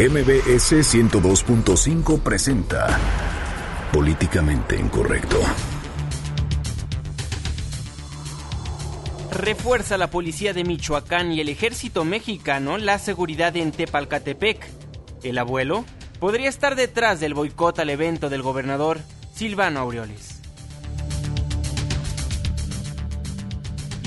[0.00, 2.98] MBS 102.5 presenta
[3.92, 5.38] Políticamente Incorrecto.
[9.30, 14.66] Refuerza la policía de Michoacán y el ejército mexicano la seguridad en Tepalcatepec.
[15.22, 15.84] El abuelo
[16.18, 19.00] podría estar detrás del boicot al evento del gobernador
[19.34, 20.40] Silvano Aureoles.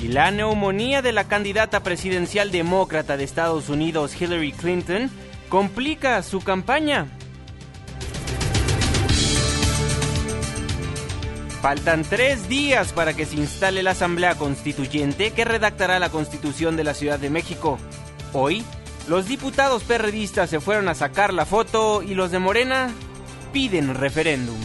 [0.02, 5.12] Y la neumonía de la candidata presidencial demócrata de Estados Unidos, Hillary Clinton,
[5.54, 7.06] complica su campaña.
[11.62, 16.84] Faltan tres días para que se instale la Asamblea Constituyente que redactará la Constitución de
[16.84, 17.78] la Ciudad de México.
[18.34, 18.64] Hoy,
[19.08, 22.90] los diputados perredistas se fueron a sacar la foto y los de Morena
[23.52, 24.58] piden referéndum.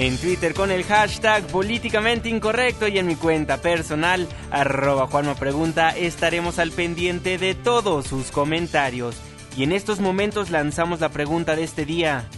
[0.00, 5.90] En Twitter con el hashtag políticamente incorrecto y en mi cuenta personal, arroba Juanma Pregunta,
[5.90, 9.16] estaremos al pendiente de todos sus comentarios.
[9.56, 12.28] Y en estos momentos lanzamos la pregunta de este día.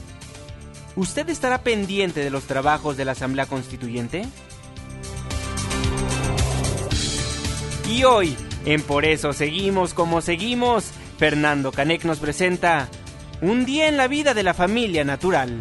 [0.97, 4.23] ¿Usted estará pendiente de los trabajos de la Asamblea Constituyente?
[7.91, 12.89] Y hoy, en Por eso seguimos como seguimos, Fernando Canek nos presenta
[13.43, 15.61] Un día en la vida de la familia natural.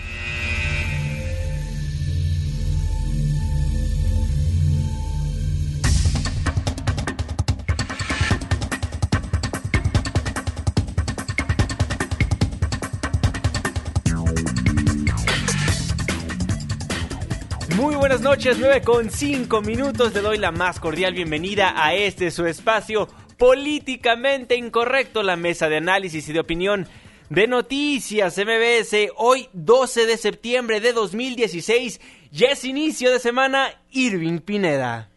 [18.41, 20.15] Noches, 9 con 5 minutos.
[20.15, 23.07] Le doy la más cordial bienvenida a este su espacio
[23.37, 26.87] políticamente incorrecto, la mesa de análisis y de opinión
[27.29, 29.11] de noticias MBS.
[29.15, 32.01] Hoy 12 de septiembre de 2016,
[32.31, 35.10] ya es inicio de semana, Irving Pineda.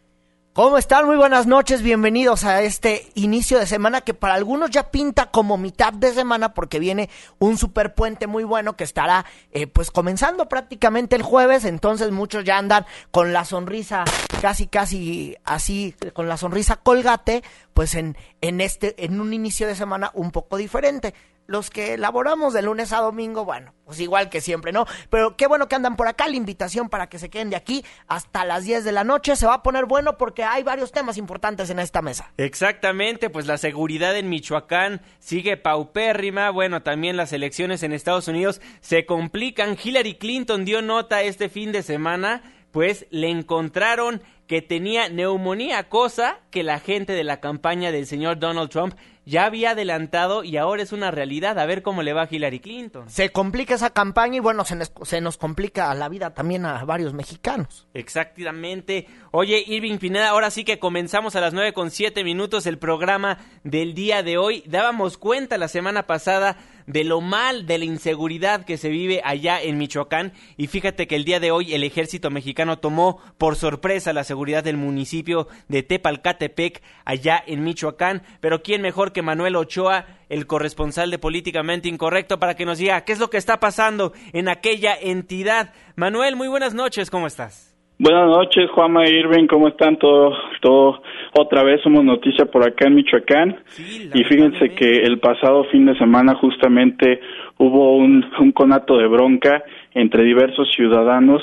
[0.54, 1.06] ¿Cómo están?
[1.06, 5.58] Muy buenas noches, bienvenidos a este inicio de semana que para algunos ya pinta como
[5.58, 7.10] mitad de semana porque viene
[7.40, 12.56] un superpuente muy bueno que estará eh, pues comenzando prácticamente el jueves, entonces muchos ya
[12.56, 14.04] andan con la sonrisa
[14.40, 17.42] casi casi así, con la sonrisa colgate,
[17.72, 21.14] pues en, en este, en un inicio de semana un poco diferente
[21.46, 24.86] los que laboramos de lunes a domingo, bueno, pues igual que siempre, ¿no?
[25.10, 27.84] Pero qué bueno que andan por acá, la invitación para que se queden de aquí
[28.06, 31.18] hasta las 10 de la noche, se va a poner bueno porque hay varios temas
[31.18, 32.32] importantes en esta mesa.
[32.36, 38.60] Exactamente, pues la seguridad en Michoacán sigue paupérrima, bueno, también las elecciones en Estados Unidos
[38.80, 45.08] se complican, Hillary Clinton dio nota este fin de semana, pues le encontraron que tenía
[45.08, 48.94] neumonía, cosa que la gente de la campaña del señor Donald Trump
[49.26, 51.58] ya había adelantado y ahora es una realidad.
[51.58, 53.08] A ver cómo le va a Hillary Clinton.
[53.08, 56.84] Se complica esa campaña y bueno, se nos, se nos complica la vida también a
[56.84, 57.88] varios mexicanos.
[57.94, 59.06] Exactamente.
[59.30, 63.38] Oye, Irving Pineda, ahora sí que comenzamos a las nueve con siete minutos el programa
[63.62, 64.62] del día de hoy.
[64.66, 69.60] Dábamos cuenta la semana pasada de lo mal, de la inseguridad que se vive allá
[69.60, 70.32] en Michoacán.
[70.58, 74.34] Y fíjate que el día de hoy el ejército mexicano tomó por sorpresa la seguridad
[74.44, 78.22] del municipio de Tepalcatepec, allá en Michoacán.
[78.40, 83.04] Pero ¿quién mejor que Manuel Ochoa, el corresponsal de Políticamente Incorrecto, para que nos diga
[83.04, 85.72] qué es lo que está pasando en aquella entidad?
[85.96, 87.74] Manuel, muy buenas noches, ¿cómo estás?
[87.98, 90.36] Buenas noches, Juanma Irving, ¿cómo están todos?
[90.60, 91.00] Todo,
[91.38, 93.56] otra vez somos noticia por acá en Michoacán.
[93.66, 97.20] Sí, y fíjense que el pasado fin de semana justamente
[97.56, 99.62] hubo un, un conato de bronca
[99.94, 101.40] entre diversos ciudadanos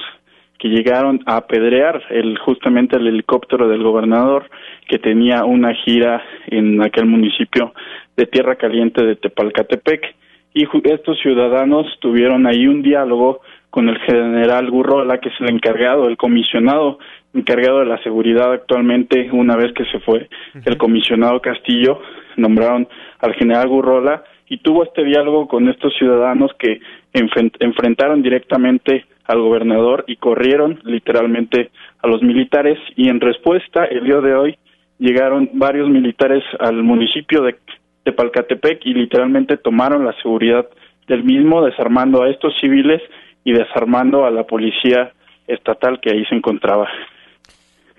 [0.61, 4.47] que llegaron a apedrear el justamente el helicóptero del gobernador
[4.87, 7.73] que tenía una gira en aquel municipio
[8.15, 10.15] de Tierra Caliente de Tepalcatepec.
[10.53, 13.41] Y estos ciudadanos tuvieron ahí un diálogo
[13.71, 16.99] con el general Gurrola, que es el encargado, el comisionado
[17.33, 20.29] encargado de la seguridad actualmente, una vez que se fue
[20.63, 22.01] el comisionado Castillo,
[22.37, 22.87] nombraron
[23.19, 26.81] al general Gurrola y tuvo este diálogo con estos ciudadanos que
[27.13, 31.71] enfrentaron directamente al gobernador y corrieron literalmente
[32.03, 34.57] a los militares y en respuesta el día de hoy
[34.99, 37.57] llegaron varios militares al municipio de
[38.03, 40.67] Tepalcatepec y literalmente tomaron la seguridad
[41.07, 43.01] del mismo desarmando a estos civiles
[43.45, 45.13] y desarmando a la policía
[45.47, 46.89] estatal que ahí se encontraba.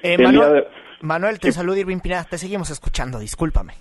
[0.02, 0.66] Eh, Manuel, de...
[1.00, 3.72] Manuel, te saluda Irving Pineda, te seguimos escuchando, discúlpame.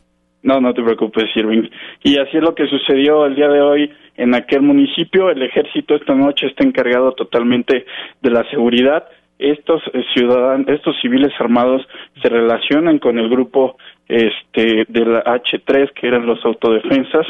[0.44, 1.70] No, no te preocupes, Irving.
[2.04, 5.30] Y así es lo que sucedió el día de hoy en aquel municipio.
[5.30, 7.86] El ejército esta noche está encargado totalmente
[8.22, 9.08] de la seguridad.
[9.38, 11.88] Estos eh, ciudadanos, estos civiles armados
[12.22, 13.78] se relacionan con el grupo
[14.08, 17.26] este de la H3 que eran los autodefensas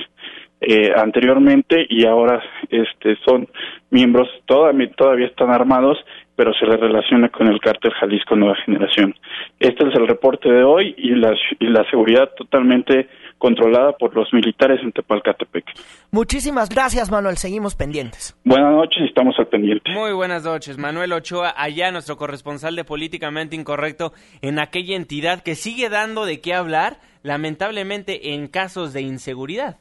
[0.61, 3.47] eh, anteriormente y ahora este son
[3.89, 5.97] miembros todavía todavía están armados
[6.41, 9.13] pero se les relaciona con el cártel Jalisco Nueva Generación.
[9.59, 14.33] Este es el reporte de hoy y la, y la seguridad totalmente controlada por los
[14.33, 15.65] militares en Tepalcatepec.
[16.09, 17.37] Muchísimas gracias, Manuel.
[17.37, 18.35] Seguimos pendientes.
[18.43, 19.91] Buenas noches y estamos al pendiente.
[19.91, 20.79] Muy buenas noches.
[20.79, 24.11] Manuel Ochoa, allá nuestro corresponsal de Políticamente Incorrecto
[24.41, 29.77] en aquella entidad que sigue dando de qué hablar, lamentablemente, en casos de inseguridad.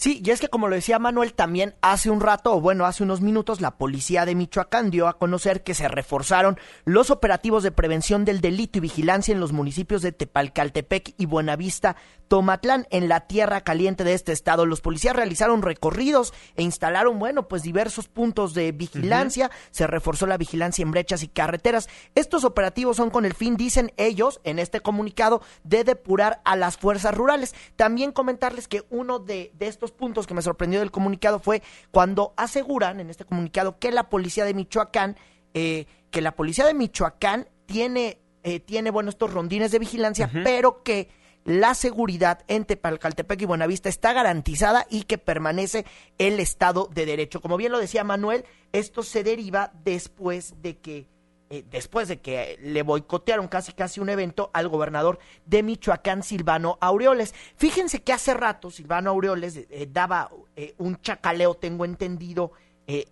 [0.00, 3.02] Sí, y es que como lo decía Manuel, también hace un rato, o bueno, hace
[3.02, 7.70] unos minutos, la policía de Michoacán dio a conocer que se reforzaron los operativos de
[7.70, 11.96] prevención del delito y vigilancia en los municipios de Tepalcaltepec y Buenavista,
[12.30, 14.64] Tomatlán, en la tierra caliente de este estado.
[14.64, 19.50] Los policías realizaron recorridos e instalaron, bueno, pues diversos puntos de vigilancia.
[19.72, 21.88] Se reforzó la vigilancia en brechas y carreteras.
[22.14, 26.76] Estos operativos son con el fin, dicen ellos, en este comunicado, de depurar a las
[26.76, 27.52] fuerzas rurales.
[27.74, 32.32] También comentarles que uno de, de estos puntos que me sorprendió del comunicado fue cuando
[32.36, 35.16] aseguran en este comunicado que la policía de Michoacán,
[35.52, 40.84] eh, que la policía de Michoacán tiene, eh, tiene, bueno, estos rondines de vigilancia, pero
[40.84, 45.86] que la seguridad en Tepalcaltepec y Buenavista está garantizada y que permanece
[46.18, 47.40] el Estado de Derecho.
[47.40, 51.08] Como bien lo decía Manuel, esto se deriva después de que
[51.52, 56.78] eh, después de que le boicotearon casi casi un evento al gobernador de Michoacán, Silvano
[56.80, 57.34] Aureoles.
[57.56, 62.52] Fíjense que hace rato Silvano Aureoles eh, daba eh, un chacaleo, tengo entendido,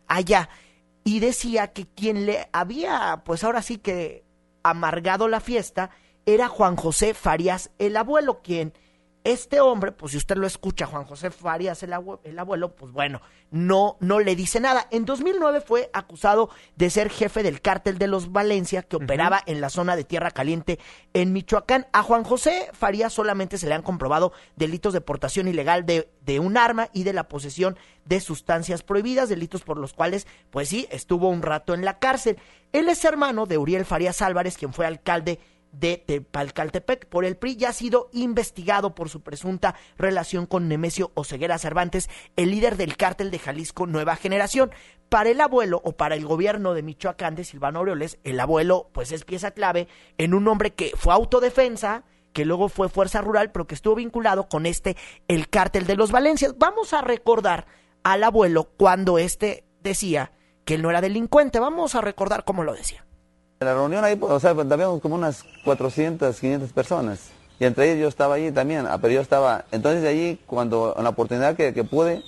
[0.08, 0.48] allá,
[1.04, 4.24] y decía que quien le había, pues ahora sí que
[4.64, 5.90] amargado la fiesta,
[6.34, 8.75] era Juan José Farías, el abuelo, quien
[9.25, 13.20] este hombre, pues si usted lo escucha, Juan José Farías, el, abuelo, pues bueno,
[13.50, 14.86] no, no le dice nada.
[14.90, 19.60] En 2009 fue acusado de ser jefe del cártel de los Valencia que operaba en
[19.60, 20.78] la zona de Tierra Caliente
[21.12, 21.86] en Michoacán.
[21.92, 26.40] A Juan José Farías solamente se le han comprobado delitos de portación ilegal de, de
[26.40, 30.88] un arma y de la posesión de sustancias prohibidas, delitos por los cuales, pues sí,
[30.90, 32.38] estuvo un rato en la cárcel.
[32.72, 35.38] Él es hermano de Uriel Farías Álvarez, quien fue alcalde
[35.73, 41.12] de Tepalcaltepec por el PRI ya ha sido investigado por su presunta relación con Nemesio
[41.15, 44.70] Oseguera Cervantes, el líder del cártel de Jalisco Nueva Generación.
[45.09, 49.12] Para el abuelo o para el gobierno de Michoacán de Silvano Aureoles, el abuelo pues
[49.12, 49.88] es pieza clave
[50.19, 54.49] en un hombre que fue autodefensa, que luego fue fuerza rural, pero que estuvo vinculado
[54.49, 54.97] con este,
[55.29, 56.56] el cártel de los Valencias.
[56.59, 57.67] Vamos a recordar
[58.03, 60.32] al abuelo cuando este decía
[60.65, 61.59] que él no era delincuente.
[61.59, 63.07] Vamos a recordar cómo lo decía.
[63.60, 67.31] En la reunión ahí, o sea, habíamos como unas 400, 500 personas.
[67.58, 70.94] Y entre ellos yo estaba allí también, ah, pero yo estaba, entonces de allí, cuando,
[70.96, 72.22] en la oportunidad que, pude,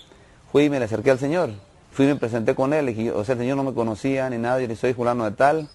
[0.50, 1.50] fui y me le acerqué al Señor.
[1.92, 4.38] Fui y me presenté con él, y, o sea, el Señor no me conocía ni
[4.38, 5.68] nada, yo le soy fulano de tal.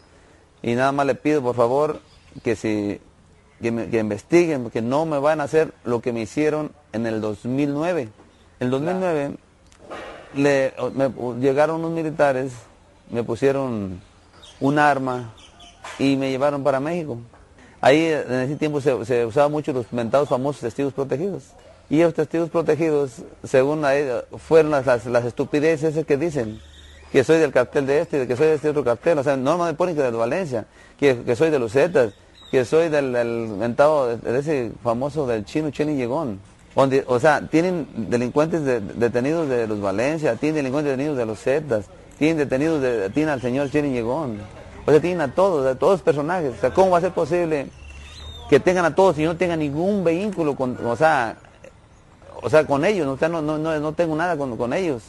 [0.61, 2.01] Y nada más le pido, por favor,
[2.43, 2.99] que si,
[3.61, 8.09] que, investiguen, que no me van a hacer lo que me hicieron en el 2009.
[8.59, 9.37] En el 2009
[10.35, 10.73] le,
[11.39, 12.51] llegaron unos militares,
[13.09, 14.01] me pusieron
[14.59, 15.33] un arma,
[15.99, 17.17] y me llevaron para México.
[17.81, 21.43] Ahí en ese tiempo se, se usaban mucho los mentados famosos testigos protegidos.
[21.89, 24.07] Y esos testigos protegidos, según ahí,
[24.37, 26.59] fueron las, las, estupideces que dicen,
[27.11, 29.57] que soy del cartel de este, que soy de este otro cartel, o sea, no
[29.57, 30.65] me ponen que de Valencia,
[30.97, 32.13] que, que soy de los Zetas,
[32.49, 33.11] que soy del,
[33.57, 36.39] mentado, de, ese famoso del chino Llegón.
[36.75, 41.85] Donde, o sea, tienen delincuentes detenidos de los Valencia, tienen delincuentes detenidos de los Zetas,
[42.17, 44.39] tienen detenidos, de, al señor Cheni Llegón.
[44.85, 46.53] O sea, tienen a todos, a todos los personajes.
[46.57, 47.69] O sea, ¿cómo va a ser posible
[48.49, 51.37] que tengan a todos y no tengan ningún vehículo con, o sea,
[52.41, 53.07] o sea, con ellos?
[53.07, 55.03] O sea, no, no, no, no tengo nada con, con ellos.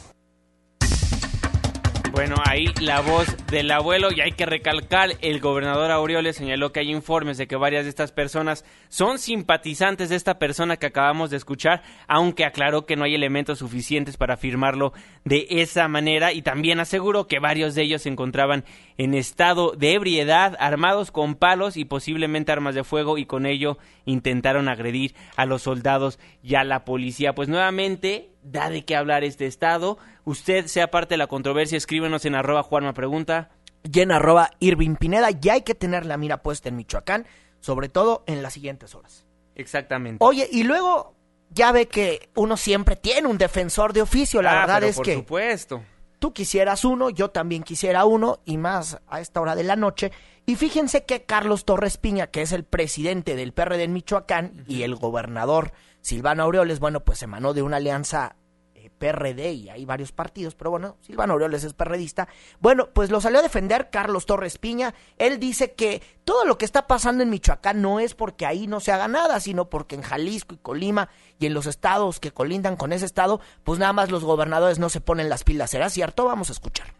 [2.11, 6.79] Bueno, ahí la voz del abuelo y hay que recalcar, el gobernador Aureoles señaló que
[6.79, 11.29] hay informes de que varias de estas personas son simpatizantes de esta persona que acabamos
[11.29, 14.93] de escuchar, aunque aclaró que no hay elementos suficientes para afirmarlo
[15.25, 18.63] de esa manera y también aseguró que varios de ellos se encontraban
[18.97, 23.77] en estado de ebriedad, armados con palos y posiblemente armas de fuego y con ello
[24.05, 27.35] intentaron agredir a los soldados y a la policía.
[27.35, 29.97] Pues nuevamente da de qué hablar este estado.
[30.25, 33.49] Usted sea parte de la controversia, escríbenos en arroba Juanma Pregunta.
[33.83, 37.25] Y en arroba Irving Pineda, ya hay que tener la mira puesta en Michoacán,
[37.59, 39.25] sobre todo en las siguientes horas.
[39.55, 40.23] Exactamente.
[40.23, 41.15] Oye, y luego
[41.49, 45.13] ya ve que uno siempre tiene un defensor de oficio, la ah, verdad es que...
[45.13, 45.83] Por supuesto.
[46.19, 50.11] Tú quisieras uno, yo también quisiera uno, y más a esta hora de la noche.
[50.47, 54.81] Y fíjense que Carlos Torres Piña, que es el presidente del PRD en Michoacán y
[54.81, 55.73] el gobernador
[56.07, 58.37] Silvano Aureoles, bueno, pues emanó de una alianza
[58.75, 62.29] eh, PRD y hay varios partidos, pero bueno, Silvano Aureoles es perredista.
[62.61, 64.93] Bueno, pues lo salió a defender Carlos Torres Piña.
[65.17, 68.79] Él dice que todo lo que está pasando en Michoacán no es porque ahí no
[68.79, 71.09] se haga nada, sino porque en Jalisco y Colima
[71.39, 74.87] y en los estados que colindan con ese estado, pues nada más los gobernadores no
[74.87, 75.71] se ponen las pilas.
[75.71, 76.23] ¿Será cierto?
[76.23, 76.96] Vamos a escuchar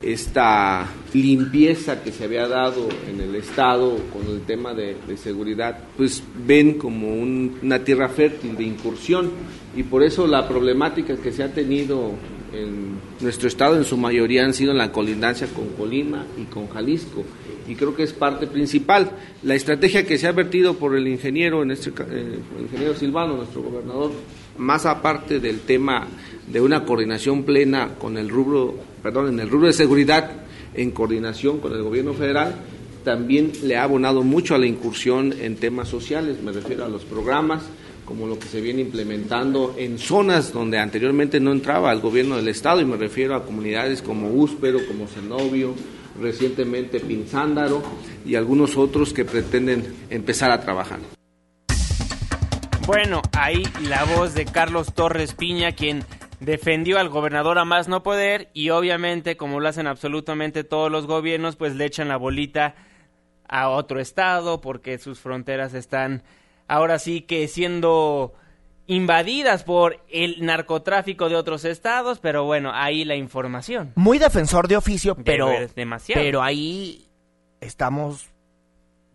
[0.00, 6.22] esta limpieza que se había dado en el Estado con el tema de, seguridad, pues
[6.46, 9.30] ven como una tierra fértil de incursión
[9.74, 12.12] y por eso la problemática que se ha tenido
[12.52, 16.68] en nuestro Estado en su mayoría han sido en la colindancia con Colima y con
[16.68, 17.24] Jalisco
[17.68, 19.10] y creo que es parte principal.
[19.42, 23.36] La estrategia que se ha vertido por el ingeniero, en este, eh, el ingeniero Silvano,
[23.36, 24.12] nuestro gobernador,
[24.58, 26.06] más aparte del tema
[26.46, 30.30] de una coordinación plena con el rubro, perdón, en el rubro de seguridad,
[30.74, 32.54] en coordinación con el gobierno federal,
[33.04, 37.04] también le ha abonado mucho a la incursión en temas sociales, me refiero a los
[37.04, 37.62] programas,
[38.04, 42.48] como lo que se viene implementando en zonas donde anteriormente no entraba el gobierno del
[42.48, 45.74] Estado, y me refiero a comunidades como Úspero, como Zenobio,
[46.20, 47.82] recientemente Pinzándaro
[48.24, 51.00] y algunos otros que pretenden empezar a trabajar.
[52.86, 56.04] Bueno, ahí la voz de Carlos Torres Piña, quien
[56.38, 61.08] defendió al gobernador a más no poder y obviamente, como lo hacen absolutamente todos los
[61.08, 62.76] gobiernos, pues le echan la bolita
[63.48, 66.22] a otro estado porque sus fronteras están
[66.68, 68.34] ahora sí que siendo
[68.86, 73.92] invadidas por el narcotráfico de otros estados, pero bueno, ahí la información.
[73.96, 76.22] Muy defensor de oficio, pero demasiado.
[76.22, 77.08] pero ahí
[77.60, 78.28] estamos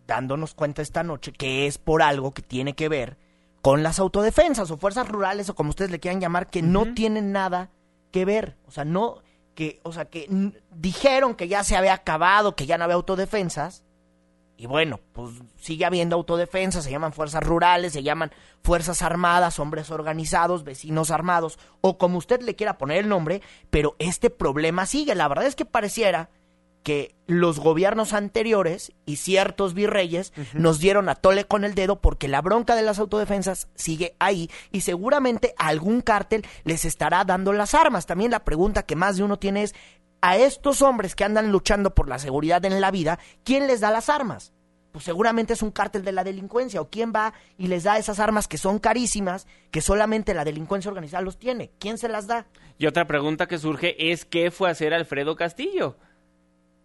[0.08, 3.31] dándonos cuenta esta noche que es por algo que tiene que ver
[3.62, 7.32] con las autodefensas o fuerzas rurales o como ustedes le quieran llamar que no tienen
[7.32, 7.72] nada
[8.12, 9.22] que ver, o sea, no
[9.56, 10.27] que o sea, que
[10.75, 13.84] dijeron que ya se había acabado, que ya no había autodefensas.
[14.58, 18.32] Y bueno, pues sigue habiendo autodefensas, se llaman fuerzas rurales, se llaman
[18.63, 23.41] fuerzas armadas, hombres organizados, vecinos armados, o como usted le quiera poner el nombre,
[23.72, 25.15] pero este problema sigue.
[25.15, 26.30] La verdad es que pareciera
[26.84, 32.28] que los gobiernos anteriores y ciertos virreyes nos dieron a tole con el dedo porque
[32.28, 37.74] la bronca de las autodefensas sigue ahí y seguramente algún cártel les estará dando las
[37.74, 38.06] armas.
[38.06, 39.76] También la pregunta que más de uno tiene es,
[40.22, 43.92] a estos hombres que andan luchando por la seguridad en la vida, ¿quién les da
[43.92, 44.54] las armas?
[44.92, 48.20] Pues seguramente es un cártel de la delincuencia o quién va y les da esas
[48.20, 51.72] armas que son carísimas, que solamente la delincuencia organizada los tiene.
[51.80, 52.46] ¿Quién se las da?
[52.78, 55.98] Y otra pregunta que surge es ¿qué fue a hacer Alfredo Castillo?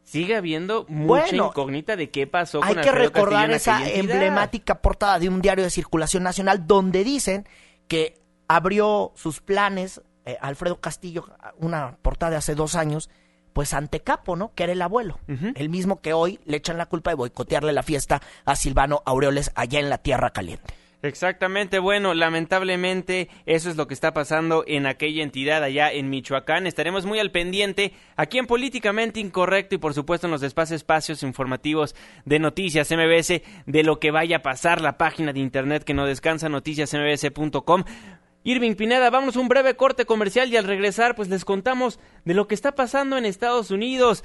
[0.07, 5.29] Sigue habiendo mucha incógnita de qué pasó con Hay que recordar esa emblemática portada de
[5.29, 7.47] un diario de circulación nacional donde dicen
[7.89, 8.15] que
[8.49, 11.27] abrió sus planes eh, Alfredo Castillo,
[11.59, 13.11] una portada de hace dos años,
[13.53, 14.53] pues ante Capo, ¿no?
[14.55, 15.19] Que era el abuelo.
[15.55, 19.51] El mismo que hoy le echan la culpa de boicotearle la fiesta a Silvano Aureoles
[19.55, 20.75] allá en la Tierra Caliente.
[21.03, 26.67] Exactamente, bueno, lamentablemente eso es lo que está pasando en aquella entidad allá en Michoacán.
[26.67, 31.23] Estaremos muy al pendiente aquí en Políticamente Incorrecto y por supuesto en los espacios, espacios
[31.23, 35.95] informativos de Noticias MBS de lo que vaya a pasar, la página de internet que
[35.95, 37.85] no descansa, noticiasmbs.com.
[38.43, 42.35] Irving Pineda, vamos a un breve corte comercial y al regresar pues les contamos de
[42.35, 44.25] lo que está pasando en Estados Unidos.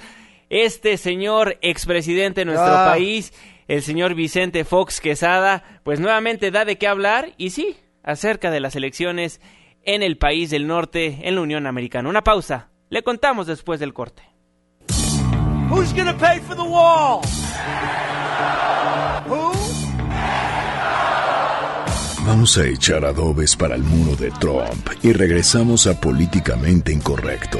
[0.50, 2.86] Este señor expresidente de nuestro ah.
[2.86, 3.34] país
[3.72, 8.60] el señor Vicente Fox Quesada, pues nuevamente da de qué hablar y sí, acerca de
[8.60, 9.40] las elecciones
[9.84, 12.10] en el país del norte, en la Unión Americana.
[12.10, 14.24] Una pausa, le contamos después del corte.
[22.26, 27.60] Vamos a echar adobes para el muro de Trump y regresamos a Políticamente Incorrecto.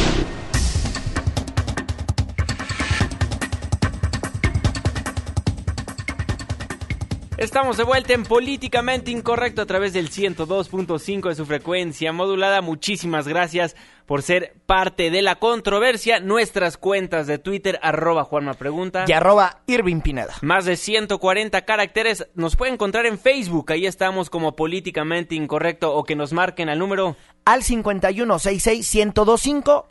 [7.41, 12.61] Estamos de vuelta en Políticamente Incorrecto a través del 102.5 de su frecuencia modulada.
[12.61, 16.19] Muchísimas gracias por ser parte de la controversia.
[16.19, 19.05] Nuestras cuentas de Twitter, arroba Juanma Pregunta.
[19.07, 20.35] Y arroba Irving Pineda.
[20.43, 22.27] Más de 140 caracteres.
[22.35, 23.71] Nos pueden encontrar en Facebook.
[23.71, 27.15] Ahí estamos como Políticamente Incorrecto o que nos marquen al número.
[27.43, 29.87] Al 51661025.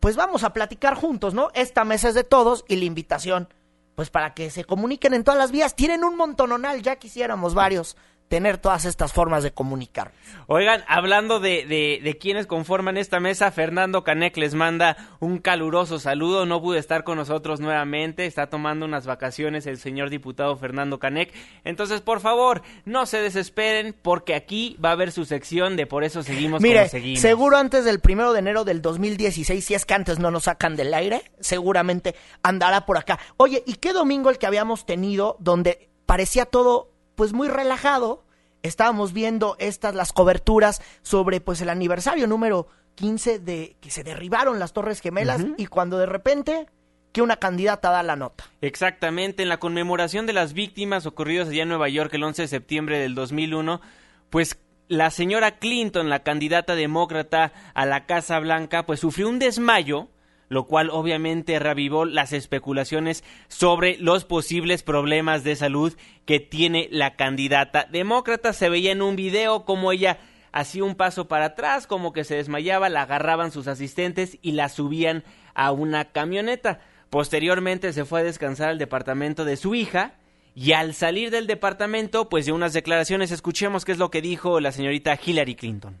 [0.00, 1.48] Pues vamos a platicar juntos, ¿no?
[1.54, 3.48] Esta mesa es de todos y la invitación
[3.94, 5.74] pues para que se comuniquen en todas las vías.
[5.76, 7.96] Tienen un montononal, ya quisiéramos varios
[8.30, 10.12] tener todas estas formas de comunicar.
[10.46, 15.98] Oigan, hablando de, de, de, quienes conforman esta mesa, Fernando Canec les manda un caluroso
[15.98, 16.46] saludo.
[16.46, 21.34] No pude estar con nosotros nuevamente, está tomando unas vacaciones el señor diputado Fernando Canec.
[21.64, 26.04] Entonces, por favor, no se desesperen, porque aquí va a haber su sección de por
[26.04, 27.20] eso seguimos Mire, como seguimos.
[27.20, 30.76] seguro antes del primero de enero del 2016, si es que antes no nos sacan
[30.76, 33.18] del aire, seguramente andará por acá.
[33.38, 36.89] Oye, ¿y qué domingo el que habíamos tenido donde parecía todo
[37.20, 38.24] pues muy relajado.
[38.62, 44.58] Estábamos viendo estas las coberturas sobre pues el aniversario número 15 de que se derribaron
[44.58, 46.66] las Torres Gemelas y cuando de repente
[47.12, 48.44] que una candidata da la nota.
[48.62, 52.48] Exactamente, en la conmemoración de las víctimas ocurridas allá en Nueva York el 11 de
[52.48, 53.82] septiembre del 2001,
[54.30, 54.58] pues
[54.88, 60.08] la señora Clinton, la candidata demócrata a la Casa Blanca, pues sufrió un desmayo
[60.50, 67.14] lo cual obviamente revivó las especulaciones sobre los posibles problemas de salud que tiene la
[67.14, 68.52] candidata demócrata.
[68.52, 70.18] Se veía en un video como ella
[70.52, 74.68] hacía un paso para atrás, como que se desmayaba, la agarraban sus asistentes y la
[74.68, 75.22] subían
[75.54, 76.80] a una camioneta.
[77.10, 80.14] Posteriormente se fue a descansar al departamento de su hija
[80.56, 84.58] y al salir del departamento, pues de unas declaraciones, escuchemos qué es lo que dijo
[84.58, 86.00] la señorita Hillary Clinton.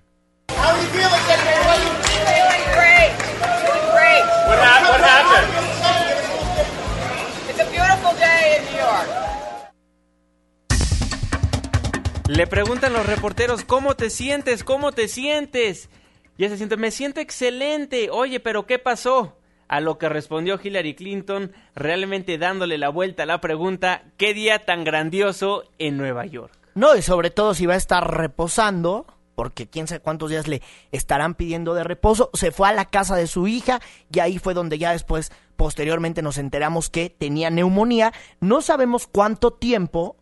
[12.28, 14.64] Le preguntan los reporteros, ¿cómo te sientes?
[14.64, 15.90] ¿Cómo te sientes?
[16.38, 18.08] Y se siente, me siento excelente.
[18.10, 19.36] Oye, pero ¿qué pasó?
[19.68, 24.64] A lo que respondió Hillary Clinton, realmente dándole la vuelta a la pregunta, ¿qué día
[24.64, 26.52] tan grandioso en Nueva York?
[26.74, 29.06] No, y sobre todo si va a estar reposando,
[29.40, 30.60] porque quién sabe cuántos días le
[30.92, 32.28] estarán pidiendo de reposo.
[32.34, 33.80] Se fue a la casa de su hija
[34.12, 38.12] y ahí fue donde ya después, posteriormente, nos enteramos que tenía neumonía.
[38.40, 40.18] No sabemos cuánto tiempo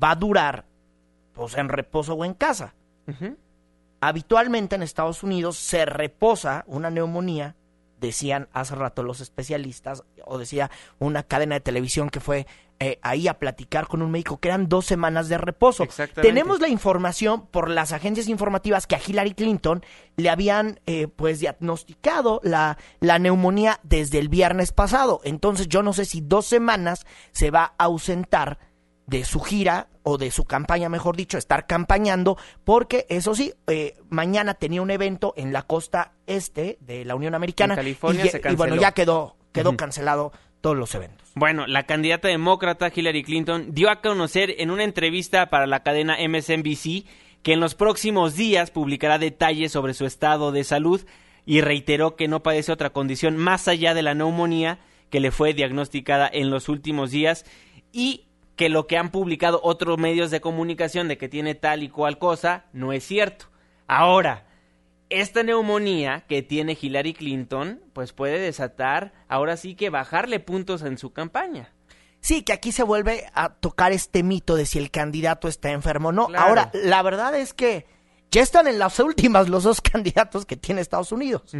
[0.00, 0.66] va a durar
[1.32, 2.76] pues en reposo o en casa.
[4.00, 7.56] Habitualmente en Estados Unidos se reposa una neumonía,
[7.98, 12.46] decían hace rato los especialistas, o decía una cadena de televisión que fue
[12.84, 15.86] eh, ahí a platicar con un médico, que eran dos semanas de reposo.
[16.20, 19.84] Tenemos la información por las agencias informativas que a Hillary Clinton
[20.16, 25.20] le habían eh, pues diagnosticado la, la neumonía desde el viernes pasado.
[25.22, 28.58] Entonces yo no sé si dos semanas se va a ausentar
[29.06, 33.94] de su gira o de su campaña, mejor dicho, estar campañando, porque eso sí, eh,
[34.08, 37.76] mañana tenía un evento en la costa este de la Unión Americana.
[37.76, 41.28] California y, bueno, ya quedó, quedó cancelado todos los eventos.
[41.34, 46.16] Bueno, la candidata demócrata Hillary Clinton dio a conocer en una entrevista para la cadena
[46.16, 47.04] MSNBC
[47.42, 51.02] que en los próximos días publicará detalles sobre su estado de salud
[51.44, 54.78] y reiteró que no padece otra condición más allá de la neumonía
[55.10, 57.44] que le fue diagnosticada en los últimos días
[57.92, 58.24] y
[58.56, 62.18] que lo que han publicado otros medios de comunicación de que tiene tal y cual
[62.18, 63.46] cosa no es cierto.
[63.88, 64.46] Ahora,
[65.20, 70.98] esta neumonía que tiene Hillary Clinton, pues puede desatar, ahora sí que bajarle puntos en
[70.98, 71.72] su campaña.
[72.20, 76.10] Sí, que aquí se vuelve a tocar este mito de si el candidato está enfermo
[76.10, 76.28] o no.
[76.36, 77.86] Ahora, la verdad es que
[78.30, 81.54] ya están en las últimas los dos candidatos que tiene Estados Unidos.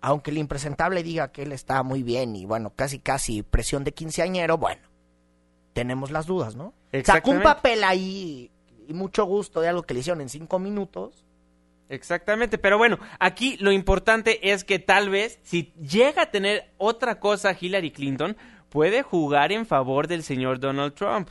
[0.00, 3.92] Aunque el impresentable diga que él está muy bien y bueno, casi casi presión de
[3.92, 4.94] quinceañero, bueno
[5.74, 6.72] tenemos las dudas, ¿no?
[7.04, 8.50] Sacó un papel ahí
[8.88, 11.23] y mucho gusto de algo que le hicieron en cinco minutos.
[11.94, 17.20] Exactamente, pero bueno, aquí lo importante es que tal vez si llega a tener otra
[17.20, 18.36] cosa Hillary Clinton,
[18.68, 21.28] puede jugar en favor del señor Donald Trump.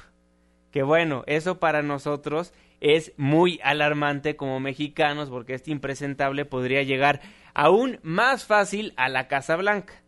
[0.72, 7.22] Que bueno, eso para nosotros es muy alarmante como mexicanos porque este impresentable podría llegar
[7.54, 10.03] aún más fácil a la Casa Blanca.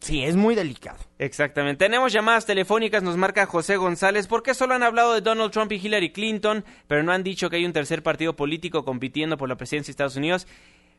[0.00, 0.98] Sí, es muy delicado.
[1.18, 1.84] Exactamente.
[1.84, 4.26] Tenemos llamadas telefónicas, nos marca José González.
[4.26, 7.50] ¿Por qué solo han hablado de Donald Trump y Hillary Clinton, pero no han dicho
[7.50, 10.46] que hay un tercer partido político compitiendo por la presidencia de Estados Unidos?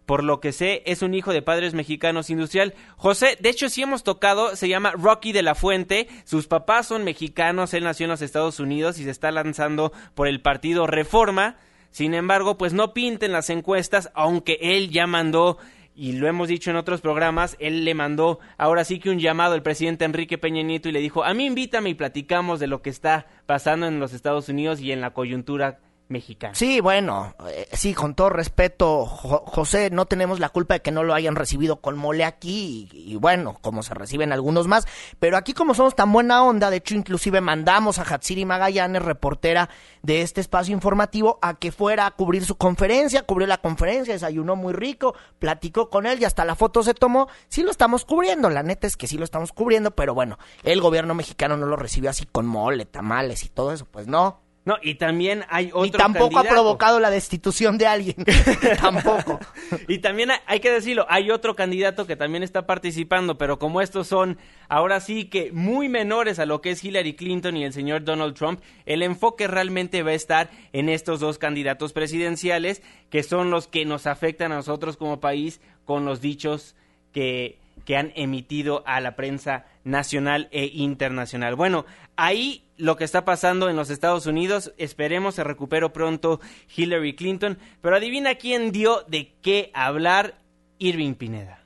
[0.06, 2.76] Por lo que sé, es un hijo de padres mexicanos industrial.
[2.96, 6.08] José, de hecho sí hemos tocado, se llama Rocky de la Fuente.
[6.24, 10.28] Sus papás son mexicanos, él nació en los Estados Unidos y se está lanzando por
[10.28, 11.58] el partido Reforma.
[11.90, 15.58] Sin embargo, pues no pinten las encuestas, aunque él ya mandó
[15.96, 19.54] y lo hemos dicho en otros programas, él le mandó ahora sí que un llamado
[19.54, 22.82] al presidente Enrique Peña Nieto y le dijo, a mí invítame y platicamos de lo
[22.82, 25.80] que está pasando en los Estados Unidos y en la coyuntura
[26.12, 26.54] mexicana.
[26.54, 31.04] Sí, bueno, eh, sí, con todo respeto, José, no tenemos la culpa de que no
[31.04, 34.86] lo hayan recibido con mole aquí y, bueno, como se reciben algunos más,
[35.20, 39.70] pero aquí como somos tan buena onda, de hecho inclusive mandamos a Hatsiri Magallanes, reportera
[40.04, 44.56] de este espacio informativo, a que fuera a cubrir su conferencia, cubrió la conferencia, desayunó
[44.56, 48.50] muy rico, platicó con él y hasta la foto se tomó, sí lo estamos cubriendo,
[48.50, 51.76] la neta es que sí lo estamos cubriendo, pero bueno, el gobierno mexicano no lo
[51.76, 54.51] recibió así con mole, tamales y todo eso, pues no.
[54.64, 58.16] No, y también hay otro Y tampoco ha provocado la destitución de alguien.
[58.80, 59.40] tampoco.
[59.88, 63.82] Y también hay- hay que decirlo, hay otro candidato que también está participando, pero como
[63.82, 64.38] estos son
[64.70, 68.36] ahora sí que muy menores a lo que es Hillary Clinton y el señor Donald
[68.36, 73.68] Trump, el enfoque realmente va a estar en estos dos candidatos presidenciales, que son los
[73.68, 76.76] que nos afectan a nosotros como país con los dichos
[77.14, 81.56] que, que han emitido a la prensa nacional e internacional.
[81.56, 86.40] Bueno, ahí lo que está pasando en los Estados Unidos, esperemos se recupere pronto
[86.76, 90.36] Hillary Clinton, pero adivina quién dio de qué hablar
[90.80, 91.60] Irving Pineda.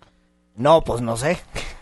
[0.56, 1.38] No, pues no sé.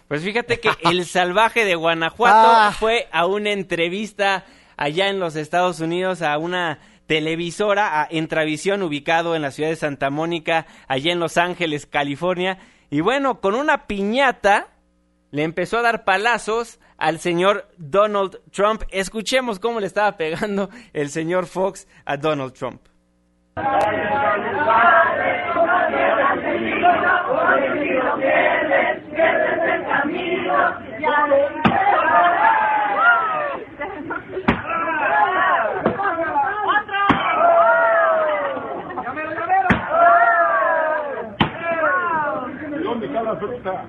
[0.08, 2.76] Pues fíjate que el salvaje de Guanajuato Ah.
[2.78, 4.46] fue a una entrevista
[4.78, 9.76] allá en los Estados Unidos a una televisora, a Entravisión, ubicado en la ciudad de
[9.76, 12.60] Santa Mónica, allá en Los Ángeles, California.
[12.90, 14.68] Y bueno, con una piñata
[15.32, 18.84] le empezó a dar palazos al señor Donald Trump.
[18.90, 22.82] Escuchemos cómo le estaba pegando el señor Fox a Donald Trump.
[42.82, 43.88] ¿Dónde está la fruta?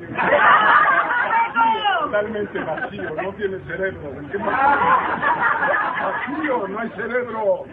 [2.15, 4.15] Totalmente vacío, no tiene cerebro.
[4.21, 4.79] ¿En qué más?
[6.01, 7.65] Vacío, no hay cerebro.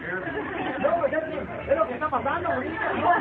[1.70, 3.12] Es lo que está pasando ahorita, ¿no?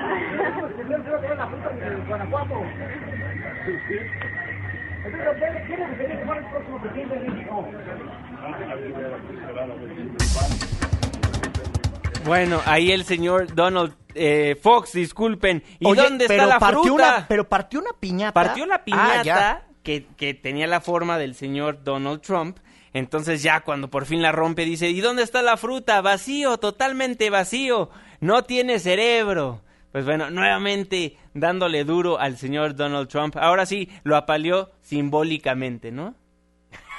[1.04, 2.54] Creo que es la fruta de Guanajuato.
[5.04, 7.68] Entonces, ¿quién es el que fue el próximo presidente de México?
[12.24, 15.62] Bueno, ahí el señor Donald eh, Fox, disculpen.
[15.78, 17.16] ¿Y Oye, dónde está pero la partió fruta?
[17.18, 18.32] Una, pero partió una piñata.
[18.32, 19.62] Partió la Ah, piñata ya.
[19.82, 22.58] Que, que tenía la forma del señor Donald Trump.
[22.92, 26.00] Entonces ya cuando por fin la rompe dice, ¿y dónde está la fruta?
[26.00, 27.90] Vacío, totalmente vacío.
[28.20, 29.62] No tiene cerebro.
[29.92, 33.36] Pues bueno, nuevamente dándole duro al señor Donald Trump.
[33.36, 36.14] Ahora sí, lo apaleó simbólicamente, ¿no?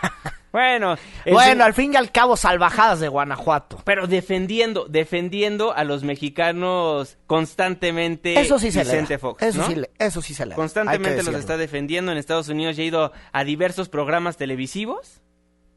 [0.51, 0.97] bueno,
[1.31, 3.81] Bueno, al fin y al cabo, salvajadas de Guanajuato.
[3.85, 8.39] pero defendiendo, defendiendo a los mexicanos constantemente.
[8.39, 9.17] Eso sí se le da.
[9.19, 9.67] Fox, Eso ¿no?
[9.67, 10.55] sí, eso sí se le da.
[10.55, 12.11] Constantemente los está defendiendo.
[12.11, 15.21] En Estados Unidos ya ha ido a diversos programas televisivos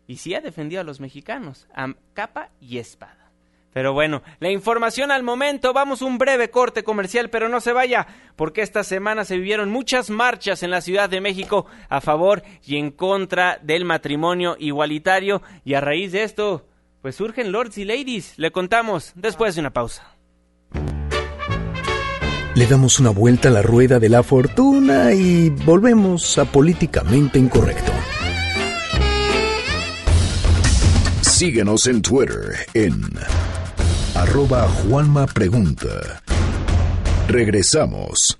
[0.06, 3.23] y sí ha defendido a los mexicanos a capa y espada.
[3.74, 8.06] Pero bueno, la información al momento, vamos un breve corte comercial, pero no se vaya,
[8.36, 12.76] porque esta semana se vivieron muchas marchas en la Ciudad de México a favor y
[12.76, 16.68] en contra del matrimonio igualitario y a raíz de esto,
[17.02, 20.14] pues surgen lords y ladies, le contamos después de una pausa.
[22.54, 27.90] Le damos una vuelta a la rueda de la fortuna y volvemos a políticamente incorrecto.
[31.22, 32.94] Síguenos en Twitter en
[34.14, 36.22] arroba Juanma Pregunta.
[37.26, 38.38] Regresamos.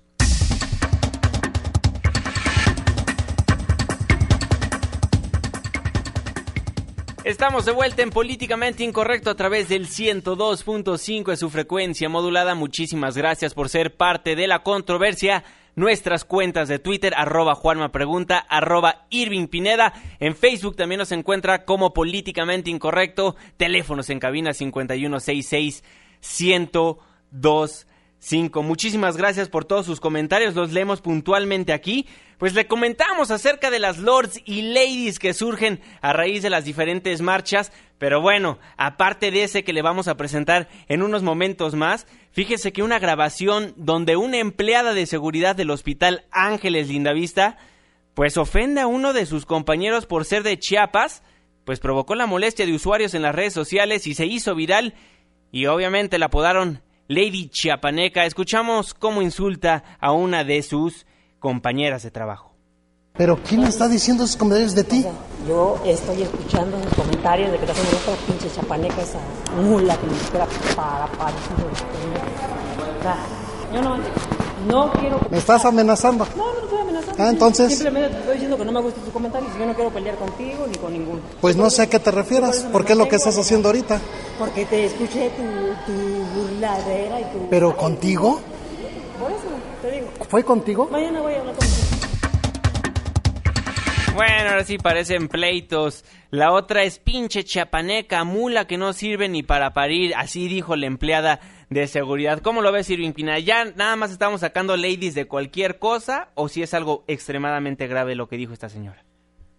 [7.25, 12.55] Estamos de vuelta en Políticamente Incorrecto a través del 102.5 de su frecuencia modulada.
[12.55, 15.43] Muchísimas gracias por ser parte de la controversia.
[15.77, 19.93] Nuestras cuentas de Twitter, arroba Juanma Pregunta, arroba Irving Pineda.
[20.21, 23.35] En Facebook también nos encuentra como Políticamente Incorrecto.
[23.57, 25.83] Teléfonos en cabina 5166
[26.21, 28.63] 1025.
[28.63, 32.07] Muchísimas gracias por todos sus comentarios, los leemos puntualmente aquí.
[32.39, 36.65] Pues le comentamos acerca de las lords y ladies que surgen a raíz de las
[36.65, 37.73] diferentes marchas.
[37.99, 42.73] Pero bueno, aparte de ese que le vamos a presentar en unos momentos más, fíjese
[42.73, 47.57] que una grabación donde una empleada de seguridad del hospital Ángeles Lindavista,
[48.13, 51.23] pues ofende a uno de sus compañeros por ser de Chiapas,
[51.65, 54.95] pues provocó la molestia de usuarios en las redes sociales y se hizo viral
[55.51, 58.27] y obviamente la apodaron Lady Chiapaneca.
[58.27, 61.07] Escuchamos cómo insulta a una de sus
[61.39, 62.54] compañeras de trabajo.
[63.17, 65.07] Pero ¿quién está diciendo esos comentarios de ti?
[65.47, 69.21] Yo estoy escuchando los comentarios de que te hacen esta pinche chapaneca, esa
[69.63, 71.07] mula que ni siquiera para
[73.03, 73.17] sea,
[73.73, 73.99] yo no,
[74.67, 75.21] no quiero...
[75.31, 76.27] ¿Me estás amenazando?
[76.37, 77.23] No, no estoy amenazando.
[77.23, 79.75] Ah, entonces- Simplemente te estoy diciendo que no me gustan tus comentarios y yo no
[79.75, 81.21] quiero pelear contigo ni con ninguno.
[81.41, 84.01] Pues no sé a qué te refieras, porque es lo que estás haciendo ahorita.
[84.41, 85.43] Porque te escuché tu,
[85.93, 87.49] tu burladera y tu...
[87.49, 88.41] ¿Pero contigo?
[89.21, 89.41] Por eso
[89.83, 90.09] te digo.
[90.29, 90.89] ¿Fue contigo?
[90.91, 91.94] Mañana voy a hablar contigo.
[94.15, 96.05] Bueno, ahora sí parecen pleitos.
[96.31, 100.15] La otra es pinche chapaneca, mula que no sirve ni para parir.
[100.15, 102.39] Así dijo la empleada de seguridad.
[102.39, 103.41] ¿Cómo lo ves, Irving Pina?
[103.41, 108.15] ¿Ya nada más estamos sacando ladies de cualquier cosa o si es algo extremadamente grave
[108.15, 109.05] lo que dijo esta señora?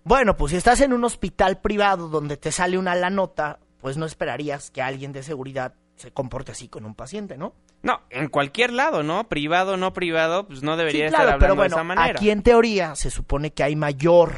[0.05, 3.97] Bueno, pues si estás en un hospital privado donde te sale una la nota, pues
[3.97, 7.53] no esperarías que alguien de seguridad se comporte así con un paciente, ¿no?
[7.81, 9.27] No, en cualquier lado, ¿no?
[9.29, 12.17] Privado, no privado, pues no debería Sí, estar claro, hablando pero bueno, de esa manera.
[12.17, 14.33] aquí en teoría se supone que hay mayor,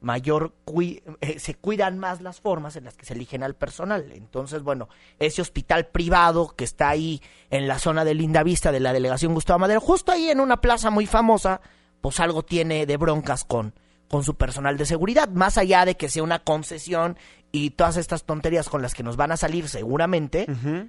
[0.00, 4.10] mayor, cui- eh, se cuidan más las formas en las que se eligen al personal.
[4.12, 7.20] Entonces, bueno, ese hospital privado que está ahí
[7.50, 10.60] en la zona de Linda Vista de la delegación Gustavo Madero, justo ahí en una
[10.60, 11.60] plaza muy famosa,
[12.00, 13.74] pues algo tiene de broncas con,
[14.10, 17.16] con su personal de seguridad, más allá de que sea una concesión
[17.52, 20.46] y todas estas tonterías con las que nos van a salir seguramente,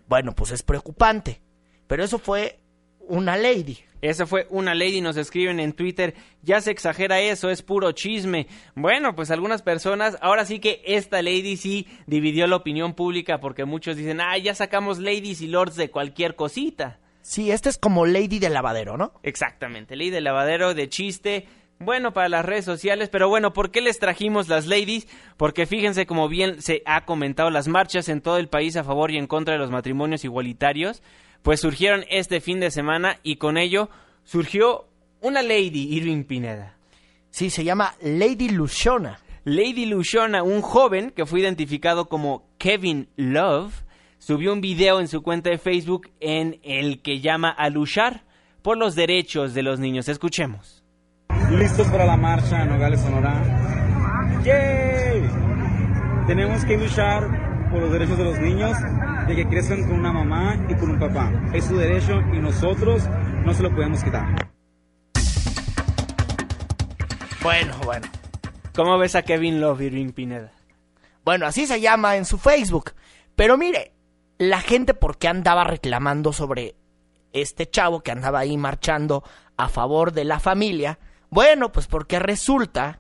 [0.08, 1.40] bueno, pues es preocupante.
[1.86, 2.60] Pero eso fue
[3.00, 3.78] una lady.
[4.02, 8.48] Esa fue una lady, nos escriben en Twitter, ya se exagera eso, es puro chisme.
[8.74, 13.66] Bueno, pues algunas personas, ahora sí que esta lady sí dividió la opinión pública porque
[13.66, 17.00] muchos dicen, ah, ya sacamos ladies y lords de cualquier cosita.
[17.22, 19.14] Sí, este es como lady de lavadero, ¿no?
[19.22, 21.46] Exactamente, ley de lavadero, de chiste,
[21.82, 25.08] bueno para las redes sociales, pero bueno, ¿por qué les trajimos las ladies?
[25.38, 29.12] Porque fíjense como bien se ha comentado las marchas en todo el país a favor
[29.12, 31.02] y en contra de los matrimonios igualitarios,
[31.42, 33.90] pues surgieron este fin de semana y con ello
[34.24, 34.88] surgió
[35.22, 36.78] una lady, Irving Pineda.
[37.30, 39.20] Sí, se llama Lady Luciana.
[39.44, 43.74] Lady Luciana, un joven que fue identificado como Kevin Love,
[44.20, 48.24] subió un video en su cuenta de Facebook en el que llama a luchar
[48.62, 50.08] por los derechos de los niños.
[50.10, 50.81] Escuchemos.
[51.52, 54.42] Listos para la marcha en Nogales, Sonora.
[54.44, 55.30] ¡Yay!
[56.28, 58.78] Tenemos que luchar por los derechos de los niños,
[59.28, 61.32] de que crezcan con una mamá y con un papá.
[61.54, 63.08] Es su derecho y nosotros
[63.46, 64.50] no se lo podemos quitar.
[67.42, 68.08] Bueno, bueno.
[68.76, 70.52] ¿Cómo ves a Kevin Love, Irving Pineda?
[71.26, 72.92] Bueno, así se llama en su Facebook.
[73.36, 73.94] Pero mire,
[74.38, 76.76] la gente por qué andaba reclamando sobre
[77.34, 79.24] este chavo que andaba ahí marchando
[79.58, 81.00] a favor de la familia.
[81.32, 83.00] Bueno, pues porque resulta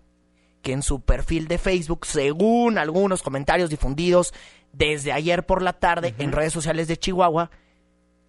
[0.62, 4.34] que en su perfil de Facebook, según algunos comentarios difundidos
[4.72, 7.52] desde ayer por la tarde en redes sociales de Chihuahua,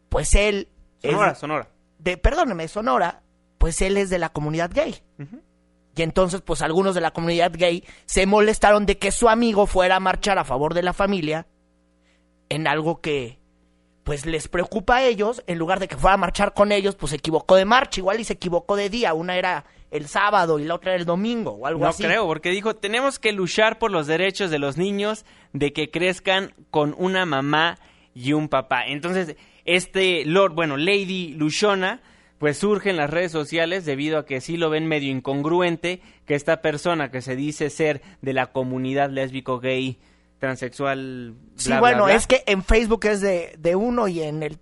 [0.08, 0.68] pues él
[1.00, 1.68] Sonora, es Sonora.
[1.98, 3.22] de, perdóneme, Sonora,
[3.58, 5.02] pues él es de la comunidad gay.
[5.94, 9.96] Y entonces, pues algunos de la comunidad gay se molestaron de que su amigo fuera
[9.96, 11.46] a marchar a favor de la familia
[12.48, 13.38] en algo que,
[14.02, 15.44] pues les preocupa a ellos.
[15.46, 18.18] En lugar de que fuera a marchar con ellos, pues se equivocó de marcha, igual
[18.18, 19.14] y se equivocó de día.
[19.14, 22.02] Una era el sábado y la otra el domingo o algo No así.
[22.02, 26.54] creo, porque dijo, tenemos que luchar por los derechos de los niños de que crezcan
[26.70, 27.78] con una mamá
[28.14, 28.86] y un papá.
[28.86, 32.00] Entonces, este Lord, bueno, Lady Lushona,
[32.38, 36.34] pues surge en las redes sociales debido a que sí lo ven medio incongruente que
[36.34, 40.00] esta persona que se dice ser de la comunidad lésbico, gay,
[40.40, 42.14] transexual, Sí, bla, bla, bueno, bla.
[42.14, 44.52] es que en Facebook es de, de uno y en el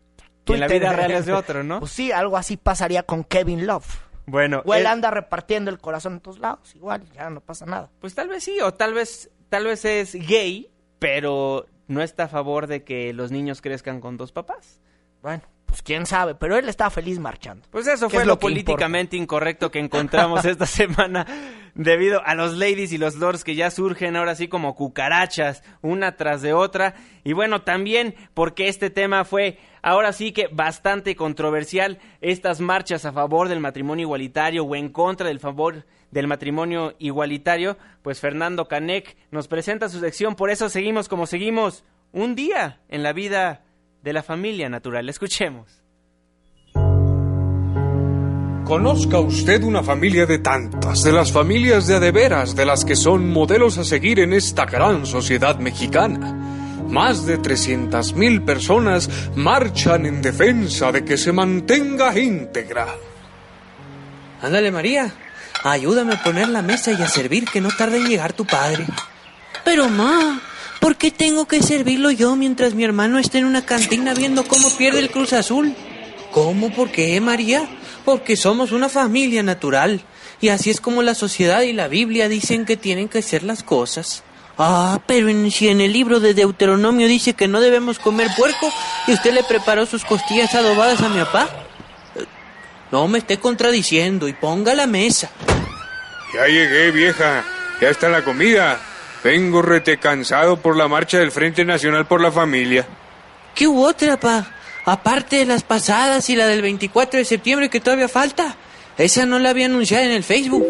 [0.46, 1.78] Y en la Twitter vida real es de otro, ¿no?
[1.80, 3.86] Pues sí, algo así pasaría con Kevin Love.
[4.26, 7.66] Bueno, O él él- anda repartiendo el corazón en todos lados, igual, ya no pasa
[7.66, 7.90] nada.
[8.00, 12.28] Pues tal vez sí, o tal vez, tal vez es gay, pero no está a
[12.28, 14.80] favor de que los niños crezcan con dos papás.
[15.22, 17.64] Bueno, pues quién sabe, pero él estaba feliz marchando.
[17.70, 21.26] Pues eso ¿Qué fue es lo, políticamente incorrecto que encontramos esta semana
[21.74, 26.16] debido a los ladies y los lords que ya surgen ahora sí como cucarachas, una
[26.16, 26.94] tras de otra.
[27.22, 33.12] Y bueno, también porque este tema fue ahora sí que bastante controversial, estas marchas a
[33.12, 39.16] favor del matrimonio igualitario o en contra del favor del matrimonio igualitario, pues Fernando Canek
[39.30, 43.62] nos presenta su sección, por eso seguimos como seguimos, un día en la vida
[44.02, 45.08] de la familia natural.
[45.08, 45.80] Escuchemos.
[48.64, 53.28] Conozca usted una familia de tantas, de las familias de adeveras, de las que son
[53.28, 56.32] modelos a seguir en esta gran sociedad mexicana.
[56.88, 62.86] Más de 300.000 personas marchan en defensa de que se mantenga íntegra.
[64.40, 65.12] Ándale, María.
[65.64, 68.86] Ayúdame a poner la mesa y a servir, que no tarde en llegar tu padre.
[69.64, 70.40] Pero, ma,
[70.80, 74.76] ¿por qué tengo que servirlo yo mientras mi hermano está en una cantina viendo cómo
[74.76, 75.74] pierde el Cruz Azul?
[76.32, 76.70] ¿Cómo?
[76.70, 77.68] ¿Por qué, María?
[78.04, 80.00] Porque somos una familia natural.
[80.40, 83.62] Y así es como la sociedad y la Biblia dicen que tienen que ser las
[83.62, 84.22] cosas.
[84.58, 88.72] Ah, pero si en el libro de Deuteronomio dice que no debemos comer puerco
[89.06, 91.48] y usted le preparó sus costillas adobadas a mi papá.
[92.90, 95.30] No me esté contradiciendo y ponga la mesa.
[96.34, 97.44] Ya llegué, vieja.
[97.80, 98.80] Ya está la comida.
[99.22, 102.86] Vengo rete cansado por la marcha del Frente Nacional por la Familia.
[103.54, 104.50] ¿Qué hubo otra, pa?
[104.86, 108.56] Aparte de las pasadas y la del 24 de septiembre que todavía falta.
[108.96, 110.66] Esa no la había anunciado en el Facebook.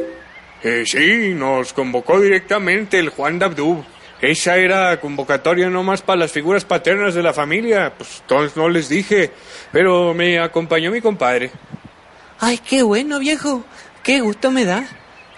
[0.62, 3.84] Eh, sí, nos convocó directamente el Juan Dabdub.
[4.20, 7.94] Esa era convocatoria nomás para las figuras paternas de la familia.
[7.96, 9.30] Pues entonces no les dije.
[9.72, 11.50] Pero me acompañó mi compadre.
[12.38, 13.64] Ay, qué bueno, viejo.
[14.02, 14.86] Qué gusto me da.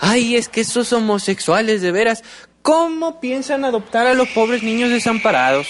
[0.00, 2.24] Ay, es que esos homosexuales, de veras,
[2.62, 5.68] ¿Cómo piensan adoptar a los pobres niños desamparados?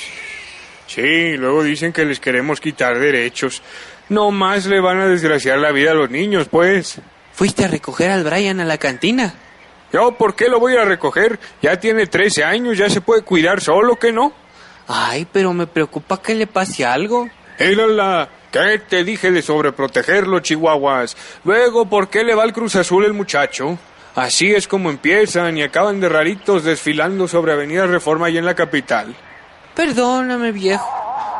[0.86, 3.62] Sí, luego dicen que les queremos quitar derechos.
[4.10, 6.98] No más le van a desgraciar la vida a los niños, pues.
[7.32, 9.32] ¿Fuiste a recoger al Brian a la cantina?
[9.90, 11.38] ¿Yo por qué lo voy a recoger?
[11.62, 14.32] Ya tiene 13 años, ya se puede cuidar solo, ¿que no?
[14.86, 17.28] Ay, pero me preocupa que le pase algo.
[17.58, 18.28] la...
[18.52, 21.16] ¿Qué te dije de sobreprotegerlo, chihuahuas?
[21.42, 23.78] Luego, ¿por qué le va al Cruz Azul el muchacho?
[24.14, 28.54] Así es como empiezan y acaban de raritos desfilando sobre Avenida Reforma y en la
[28.54, 29.14] capital.
[29.74, 30.86] Perdóname, viejo.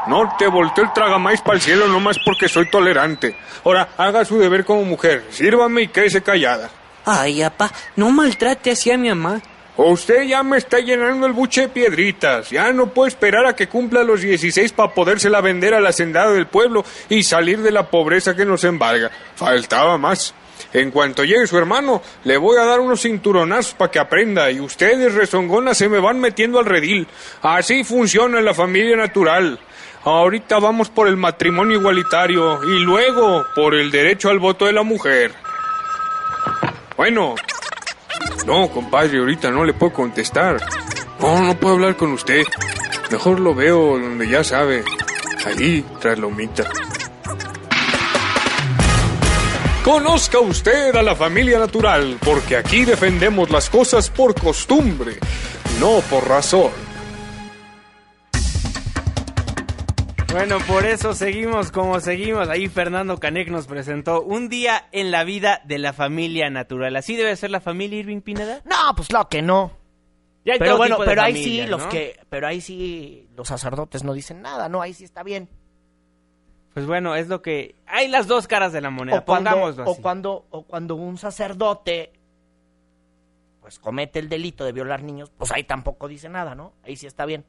[0.06, 3.37] No te volteo el tragamais para el cielo nomás porque soy tolerante.
[3.64, 5.24] Ahora, haga su deber como mujer.
[5.30, 6.70] Sírvame y quédese callada.
[7.04, 9.40] Ay, apá, no maltrate así a mi mamá.
[9.76, 12.50] Usted ya me está llenando el buche de piedritas.
[12.50, 16.46] Ya no puedo esperar a que cumpla los 16 para podérsela vender al hacendado del
[16.46, 19.11] pueblo y salir de la pobreza que nos embarga.
[19.35, 20.35] Faltaba más.
[20.72, 24.61] En cuanto llegue su hermano, le voy a dar unos cinturonazos para que aprenda y
[24.61, 27.06] ustedes, rezongonas, se me van metiendo al redil.
[27.42, 29.58] Así funciona la familia natural.
[30.04, 34.82] Ahorita vamos por el matrimonio igualitario y luego por el derecho al voto de la
[34.82, 35.32] mujer.
[36.96, 37.35] Bueno.
[38.46, 40.56] No, compadre, ahorita no le puedo contestar.
[41.20, 42.44] No, no puedo hablar con usted.
[43.11, 44.82] Mejor lo veo donde ya sabe.
[45.46, 46.64] Allí, tras la humita.
[49.85, 55.16] Conozca usted a la familia natural, porque aquí defendemos las cosas por costumbre,
[55.81, 56.71] no por razón.
[60.31, 62.49] Bueno, por eso seguimos como seguimos.
[62.49, 66.95] Ahí Fernando Canek nos presentó un día en la vida de la familia natural.
[66.95, 68.62] ¿Así debe ser la familia Irving Pineda?
[68.64, 69.77] No, pues claro que no.
[70.45, 73.29] Ya hay pero todo bueno, tipo de pero ahí sí los que, pero ahí sí
[73.37, 75.49] los sacerdotes no dicen nada, no, ahí sí está bien.
[76.74, 77.74] Pues bueno, es lo que...
[77.87, 80.02] Hay las dos caras de la moneda, O cuando, pongámoslo o así.
[80.02, 82.12] cuando, o cuando un sacerdote
[83.61, 86.72] pues comete el delito de violar niños, pues ahí tampoco dice nada, ¿no?
[86.82, 87.44] Ahí sí está bien.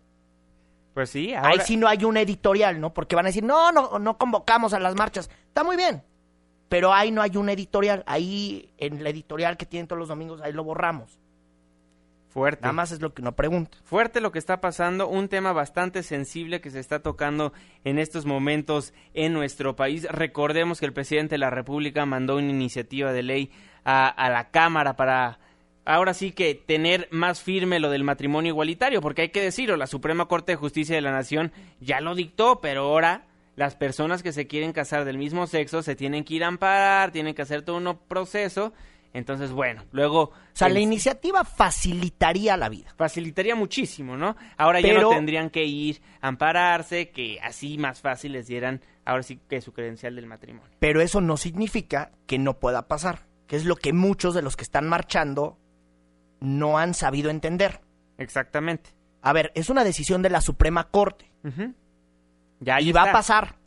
[0.93, 1.63] Pues sí, Ahí ahora...
[1.63, 2.93] sí no hay un editorial, ¿no?
[2.93, 5.29] Porque van a decir, no, no, no convocamos a las marchas.
[5.47, 6.03] Está muy bien.
[6.69, 8.03] Pero ahí no hay un editorial.
[8.05, 11.19] Ahí, en el editorial que tienen todos los domingos, ahí lo borramos.
[12.33, 12.63] Fuerte.
[12.63, 13.77] Nada más es lo que uno pregunta.
[13.83, 18.25] Fuerte lo que está pasando, un tema bastante sensible que se está tocando en estos
[18.25, 20.07] momentos en nuestro país.
[20.09, 23.51] Recordemos que el presidente de la República mandó una iniciativa de ley
[23.85, 25.37] a, a la Cámara para
[25.85, 29.85] ahora sí que tener más firme lo del matrimonio igualitario, porque hay que decirlo, la
[29.85, 34.31] Suprema Corte de Justicia de la Nación ya lo dictó, pero ahora las personas que
[34.31, 37.61] se quieren casar del mismo sexo se tienen que ir a amparar, tienen que hacer
[37.61, 38.73] todo un proceso.
[39.13, 40.21] Entonces, bueno, luego...
[40.23, 42.93] O sea, la iniciativa facilitaría la vida.
[42.97, 44.35] facilitaría muchísimo, ¿no?
[44.57, 49.21] Ahora ya no tendrían que ir a ampararse, que así más fácil les dieran ahora
[49.21, 50.71] sí que su credencial del matrimonio.
[50.79, 54.55] Pero eso no significa que no pueda pasar, que es lo que muchos de los
[54.55, 55.59] que están marchando
[56.39, 57.81] no han sabido entender.
[58.17, 58.89] Exactamente.
[59.21, 61.31] A ver, es una decisión de la Suprema Corte.
[62.59, 63.57] Ya y va a pasar.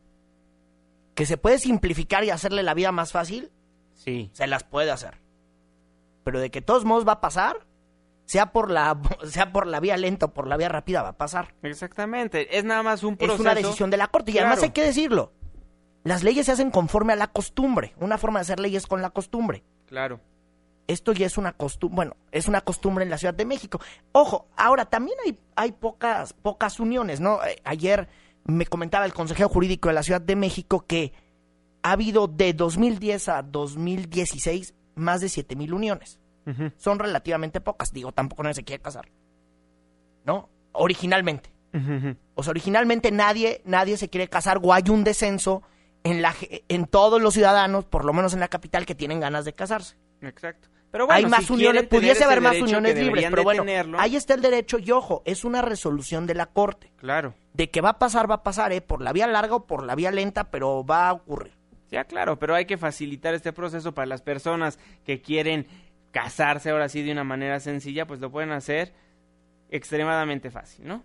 [1.15, 3.51] Que se puede simplificar y hacerle la vida más fácil,
[3.95, 4.31] Sí.
[4.35, 5.19] se las puede hacer.
[6.27, 7.69] Pero de que todos modos va a pasar,
[8.25, 11.17] sea por la sea por la vía lenta o por la vía rápida, va a
[11.17, 11.55] pasar.
[11.63, 12.59] Exactamente.
[12.59, 13.35] Es nada más un proceso.
[13.35, 14.33] Es una decisión de la Corte.
[14.33, 15.33] Y además hay que decirlo.
[16.03, 17.95] Las leyes se hacen conforme a la costumbre.
[18.01, 19.63] Una forma de hacer leyes con la costumbre.
[19.87, 20.19] Claro.
[20.89, 23.81] Esto ya es una costumbre, bueno, es una costumbre en la Ciudad de México.
[24.11, 27.45] Ojo, ahora también hay, hay pocas, pocas uniones, ¿no?
[27.45, 28.09] Eh, Ayer
[28.45, 31.13] me comentaba el consejero jurídico de la Ciudad de México que
[31.85, 36.19] ha habido de 2010 a 2016 más de 7 mil uniones.
[36.47, 36.73] Ujú.
[36.77, 39.09] Son relativamente pocas, digo, tampoco nadie se quiere casar.
[40.25, 40.49] ¿No?
[40.73, 41.53] Originalmente.
[42.35, 45.63] O sea, originalmente nadie, nadie se quiere casar o hay un descenso
[46.05, 46.35] en, la,
[46.69, 49.97] en todos los ciudadanos, por lo menos en la capital, que tienen ganas de casarse.
[50.23, 50.69] Exacto.
[50.91, 53.99] Pero bueno, hay más si uniones, pudiese ese haber más uniones libres, pero bueno, tenerlo,
[54.01, 56.93] ahí está el derecho y ojo, es una resolución de la Corte.
[56.97, 57.35] Claro.
[57.53, 58.81] De que va a pasar, va a pasar, ¿eh?
[58.81, 61.53] Por la vía larga o por la vía lenta, pero va a ocurrir.
[61.91, 65.67] Ya, claro, pero hay que facilitar este proceso para las personas que quieren
[66.11, 68.93] casarse ahora sí de una manera sencilla, pues lo pueden hacer
[69.71, 71.05] extremadamente fácil, ¿no?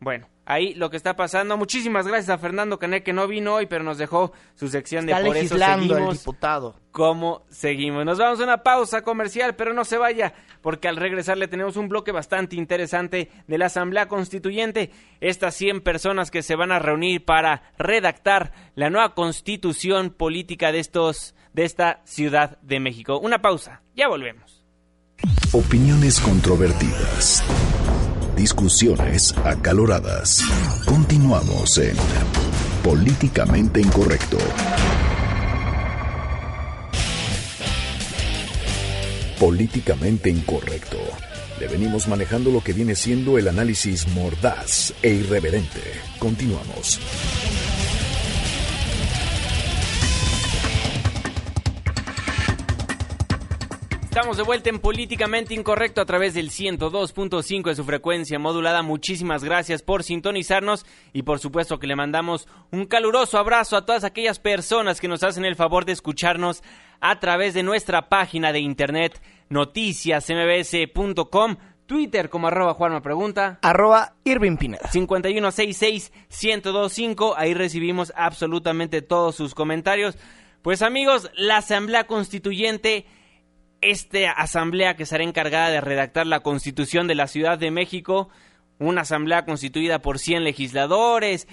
[0.00, 1.58] Bueno, ahí lo que está pasando.
[1.58, 5.12] Muchísimas gracias a Fernando Canet que no vino hoy, pero nos dejó su sección de
[5.12, 6.74] Por eso legislando el seguimos diputado.
[6.90, 8.06] cómo seguimos.
[8.06, 10.32] Nos vamos a una pausa comercial, pero no se vaya,
[10.62, 14.90] porque al regresar le tenemos un bloque bastante interesante de la Asamblea Constituyente.
[15.20, 20.80] Estas 100 personas que se van a reunir para redactar la nueva constitución política de
[20.80, 23.18] estos de esta Ciudad de México.
[23.18, 24.64] Una pausa, ya volvemos.
[25.52, 27.44] Opiniones controvertidas.
[28.40, 30.40] Discusiones acaloradas.
[30.86, 31.94] Continuamos en
[32.82, 34.38] Políticamente Incorrecto.
[39.38, 40.96] Políticamente Incorrecto.
[41.60, 45.82] Le venimos manejando lo que viene siendo el análisis mordaz e irreverente.
[46.18, 46.98] Continuamos.
[54.10, 58.82] Estamos de vuelta en Políticamente Incorrecto a través del 102.5 de su frecuencia modulada.
[58.82, 64.02] Muchísimas gracias por sintonizarnos y por supuesto que le mandamos un caluroso abrazo a todas
[64.02, 66.64] aquellas personas que nos hacen el favor de escucharnos
[67.00, 71.56] a través de nuestra página de internet noticiasmbs.com.
[71.86, 73.60] Twitter como arroba Juanma Pregunta.
[73.62, 74.88] Arroba Irving Pineda.
[74.92, 77.34] 5166-1025.
[77.36, 80.18] Ahí recibimos absolutamente todos sus comentarios.
[80.62, 83.06] Pues amigos, la Asamblea Constituyente
[83.80, 88.28] esta asamblea que será encargada de redactar la constitución de la Ciudad de México,
[88.78, 91.46] una asamblea constituida por 100 legisladores,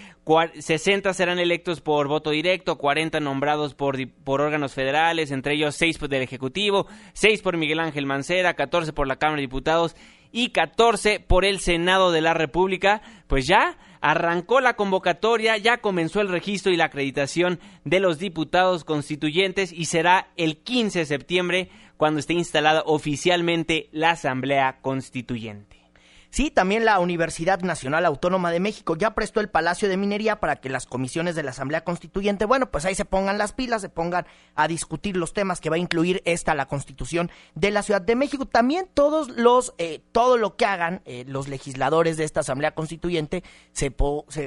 [0.59, 5.99] 60 serán electos por voto directo, 40 nombrados por, por órganos federales, entre ellos 6
[6.09, 9.95] del Ejecutivo, 6 por Miguel Ángel Mancera, 14 por la Cámara de Diputados
[10.31, 16.21] y 14 por el Senado de la República, pues ya arrancó la convocatoria, ya comenzó
[16.21, 21.69] el registro y la acreditación de los diputados constituyentes y será el 15 de septiembre
[21.97, 25.77] cuando esté instalada oficialmente la Asamblea Constituyente.
[26.29, 30.57] Sí, también la Universidad Nacional Autónoma de México ya prestó el Palacio de Minería para
[30.57, 33.89] que las comisiones de la Asamblea Constituyente, bueno, pues ahí se pongan las pilas, se
[33.89, 38.01] pongan a discutir los temas que va a incluir esta la Constitución de la Ciudad
[38.01, 38.45] de México.
[38.45, 43.43] También todos los, eh, todo lo que hagan eh, los legisladores de esta Asamblea Constituyente
[43.71, 43.95] se,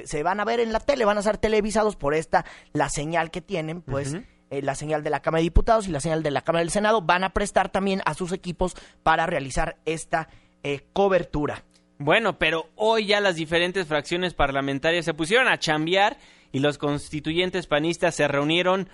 [0.05, 3.31] se, van a ver en la tele, van a ser televisados por esta la señal
[3.31, 4.17] que tienen, pues.
[4.51, 6.71] Eh, la señal de la Cámara de Diputados y la señal de la Cámara del
[6.71, 8.75] Senado van a prestar también a sus equipos
[9.05, 10.29] para realizar esta
[10.65, 11.65] eh, cobertura.
[11.99, 16.17] Bueno, pero hoy ya las diferentes fracciones parlamentarias se pusieron a chambear
[16.51, 18.89] y los constituyentes panistas se reunieron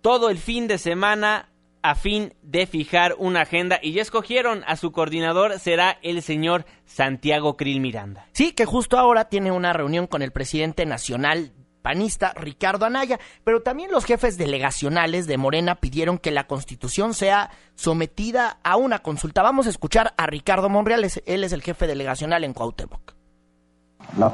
[0.00, 1.50] todo el fin de semana
[1.82, 6.66] a fin de fijar una agenda y ya escogieron a su coordinador, será el señor
[6.84, 8.26] Santiago Krill Miranda.
[8.32, 11.52] Sí, que justo ahora tiene una reunión con el presidente nacional
[11.86, 17.52] panista Ricardo Anaya, pero también los jefes delegacionales de Morena pidieron que la constitución sea
[17.76, 19.40] sometida a una consulta.
[19.40, 23.14] Vamos a escuchar a Ricardo Monreal, él es el jefe delegacional en Cuauhtémoc.
[24.18, 24.32] La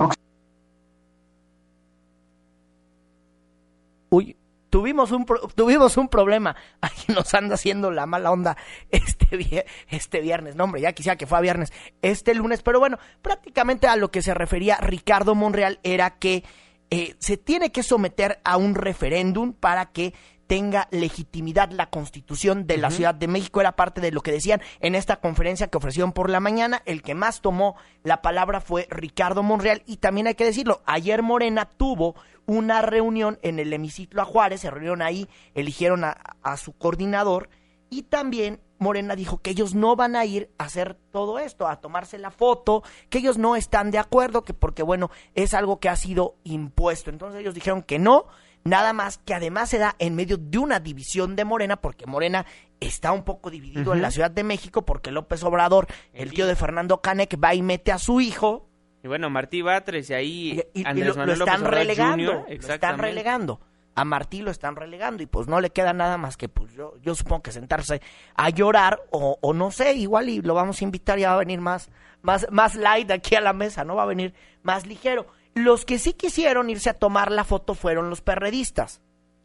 [4.09, 4.35] Uy,
[4.71, 6.57] tuvimos un, tuvimos un problema.
[6.81, 8.57] Aquí nos anda haciendo la mala onda
[8.91, 10.57] este, este viernes.
[10.57, 11.71] No, hombre, ya quisiera que fuera viernes.
[12.01, 12.63] Este lunes.
[12.63, 16.45] Pero bueno, prácticamente a lo que se refería Ricardo Monreal era que
[16.93, 20.13] eh, se tiene que someter a un referéndum para que
[20.47, 23.63] tenga legitimidad la constitución de la Ciudad de México.
[23.63, 26.83] Era parte de lo que decían en esta conferencia que ofrecieron por la mañana.
[26.85, 29.83] El que más tomó la palabra fue Ricardo Monreal.
[29.87, 32.15] Y también hay que decirlo, ayer Morena tuvo
[32.45, 37.49] una reunión en el hemiciclo a Juárez, se reunieron ahí, eligieron a su coordinador
[37.89, 41.81] y también Morena dijo que ellos no van a ir a hacer todo esto, a
[41.81, 45.89] tomarse la foto, que ellos no están de acuerdo, que porque bueno, es algo que
[45.89, 47.09] ha sido impuesto.
[47.09, 48.27] Entonces ellos dijeron que no,
[48.65, 52.45] nada más que además se da en medio de una división de Morena, porque Morena
[52.81, 56.57] está un poco dividido en la Ciudad de México, porque López Obrador, el tío de
[56.57, 58.69] Fernando Canek, va y mete a su hijo.
[59.03, 63.61] Y bueno, Martí Batres y ahí y, lo, están relegando, lo están relegando
[63.95, 66.95] a Martí lo están relegando y pues no le queda nada más que pues yo,
[67.03, 68.01] yo supongo que sentarse
[68.35, 71.41] a llorar o, o no sé, igual y lo vamos a invitar ya va a
[71.41, 71.91] venir más,
[72.23, 75.27] más, más light aquí a la mesa, no va a venir más ligero.
[75.55, 79.03] Los que sí quisieron irse a tomar la foto fueron los perredistas.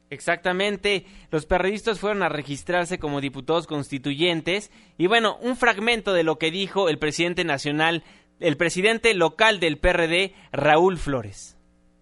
[0.10, 6.38] Exactamente, los perredistas fueron a registrarse como diputados constituyentes y bueno, un fragmento de lo
[6.38, 8.06] que dijo el presidente nacional,
[8.40, 11.57] el presidente local del PRD, Raúl Flores.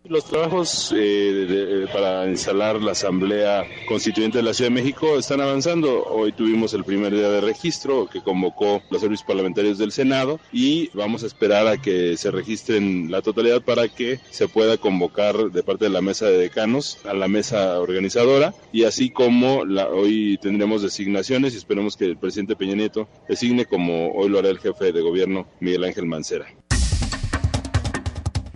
[0.08, 6.03] Los trabajos eh, para instalar la Asamblea Constituyente de la Ciudad de México están avanzando.
[6.03, 10.91] Hoy tuvimos el primer día de registro que convocó los servicios parlamentarios del Senado y
[10.93, 15.64] vamos a esperar a que se registren la totalidad para que se pueda convocar de
[15.64, 20.38] parte de la mesa de decanos a la mesa organizadora y así como la, hoy
[20.39, 24.60] tendremos designaciones y esperemos que el presidente Peña Nieto designe como hoy lo hará el
[24.60, 26.45] jefe de gobierno Miguel Ángel Mancera.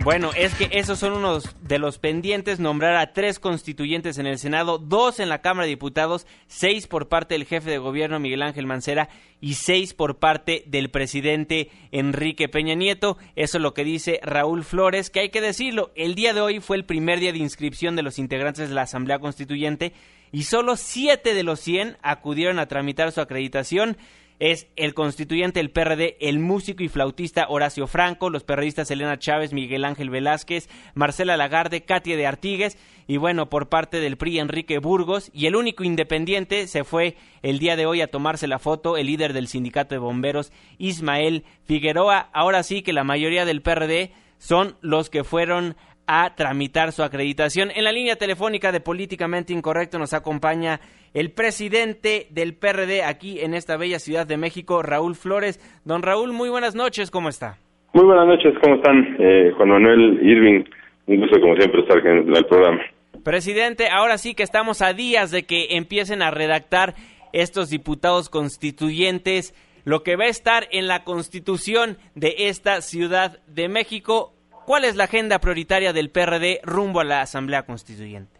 [0.02, 4.38] Bueno, es que esos son unos de los pendientes, nombrar a tres constituyentes en el
[4.38, 8.40] Senado, dos en la Cámara de Diputados, seis por parte del jefe de gobierno Miguel
[8.40, 9.10] Ángel Mancera
[9.42, 13.18] y seis por parte del presidente Enrique Peña Nieto.
[13.36, 16.60] Eso es lo que dice Raúl Flores, que hay que decirlo, el día de hoy
[16.60, 19.92] fue el primer día de inscripción de los integrantes de la Asamblea Constituyente
[20.32, 23.98] y solo siete de los cien acudieron a tramitar su acreditación
[24.40, 29.52] es el constituyente del PRD, el músico y flautista Horacio Franco, los perredistas Elena Chávez,
[29.52, 34.78] Miguel Ángel Velázquez, Marcela Lagarde, Katia de Artigues y bueno, por parte del PRI Enrique
[34.78, 38.96] Burgos y el único independiente se fue el día de hoy a tomarse la foto
[38.96, 42.30] el líder del sindicato de bomberos Ismael Figueroa.
[42.32, 45.76] Ahora sí que la mayoría del PRD son los que fueron
[46.12, 47.70] a tramitar su acreditación.
[47.72, 50.80] En la línea telefónica de Políticamente Incorrecto nos acompaña
[51.14, 55.60] el presidente del PRD aquí en esta bella ciudad de México, Raúl Flores.
[55.84, 57.58] Don Raúl, muy buenas noches, ¿cómo está?
[57.92, 59.16] Muy buenas noches, ¿cómo están?
[59.20, 60.64] Eh, Juan Manuel Irving,
[61.06, 62.80] un gusto como siempre estar en el programa.
[63.22, 66.94] Presidente, ahora sí que estamos a días de que empiecen a redactar
[67.32, 69.54] estos diputados constituyentes,
[69.84, 74.32] lo que va a estar en la constitución de esta Ciudad de México.
[74.70, 78.38] ¿Cuál es la agenda prioritaria del PRD rumbo a la Asamblea Constituyente?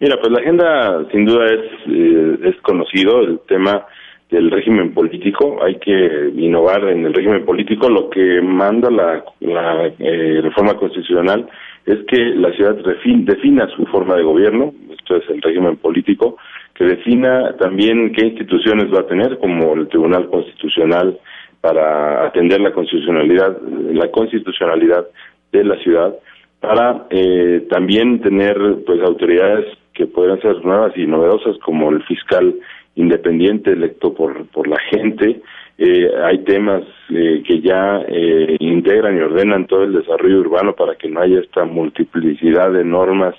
[0.00, 3.86] Mira, pues la agenda sin duda es, eh, es conocido, el tema
[4.28, 9.86] del régimen político, hay que innovar en el régimen político, lo que manda la, la
[10.00, 11.48] eh, reforma constitucional
[11.86, 16.38] es que la ciudad defina su forma de gobierno, esto es el régimen político,
[16.74, 21.20] que defina también qué instituciones va a tener, como el Tribunal Constitucional,
[21.60, 23.60] para atender la constitucionalidad,
[23.92, 25.06] la constitucionalidad
[25.52, 26.14] de la ciudad,
[26.60, 32.54] para eh, también tener pues autoridades que puedan ser nuevas y novedosas, como el fiscal
[32.94, 35.40] independiente electo por, por la gente,
[35.80, 40.96] eh, hay temas eh, que ya eh, integran y ordenan todo el desarrollo urbano para
[40.96, 43.34] que no haya esta multiplicidad de normas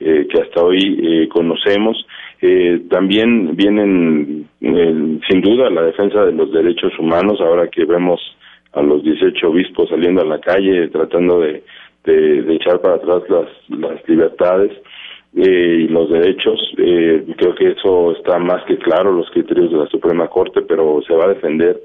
[0.00, 1.96] que hasta hoy conocemos.
[2.88, 8.20] también vienen, sin duda, la defensa de los derechos humanos, ahora que vemos
[8.72, 11.62] a los 18 obispos saliendo a la calle tratando de,
[12.04, 14.72] de, echar para atrás las, las libertades
[15.34, 16.60] y los derechos.
[16.78, 21.00] Eh, creo que eso está más que claro, los criterios de la Suprema Corte, pero
[21.06, 21.80] se va a defender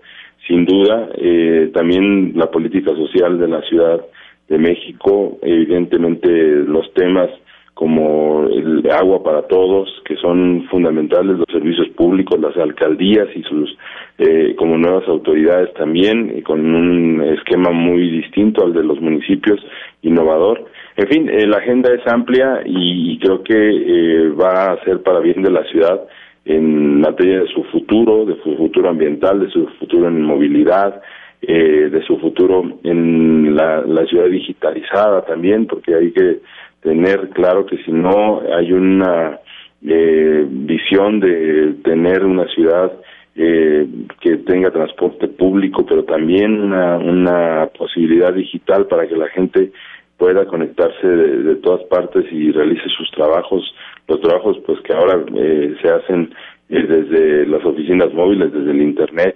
[0.47, 1.09] sin duda.
[1.17, 4.05] Eh, también la política social de la Ciudad
[4.47, 7.29] de México, evidentemente los temas
[7.77, 13.77] como el agua para todos, que son fundamentales, los servicios públicos, las alcaldías y sus
[14.17, 19.59] eh, como nuevas autoridades también, con un esquema muy distinto al de los municipios,
[20.01, 20.65] innovador.
[20.95, 25.19] En fin, eh, la agenda es amplia y creo que eh, va a ser para
[25.19, 26.01] bien de la ciudad
[26.45, 30.99] en materia de su futuro, de su futuro ambiental, de su futuro en movilidad,
[31.39, 36.39] eh, de su futuro en la, ciudad digitalizada también, porque hay que
[36.87, 39.39] tener claro que si no hay una
[39.81, 42.91] visión de tener una ciudad
[43.35, 49.71] que tenga transporte público, pero también una, una posibilidad digital para que la gente
[50.17, 53.63] pueda conectarse de, todas partes y realice sus trabajos,
[54.07, 56.33] los trabajos pues que ahora eh, se hacen
[56.69, 59.35] eh, desde las oficinas móviles, desde el internet,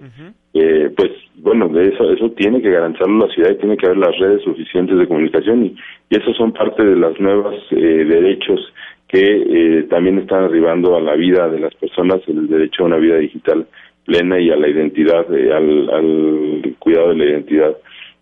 [0.54, 3.98] eh, pues bueno, de eso eso tiene que garantizarlo la ciudad y tiene que haber
[3.98, 5.76] las redes suficientes de comunicación y,
[6.10, 8.60] y esos son parte de los nuevos derechos
[9.08, 13.18] que también están arribando a la vida de las personas, el derecho a una vida
[13.18, 13.68] digital
[14.06, 17.78] plena y a la identidad, al, al cuidado de la identidad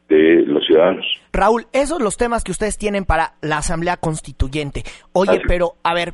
[0.09, 1.05] de los ciudadanos.
[1.31, 4.83] Raúl, esos son los temas que ustedes tienen para la Asamblea Constituyente.
[5.13, 6.13] Oye, pero a ver,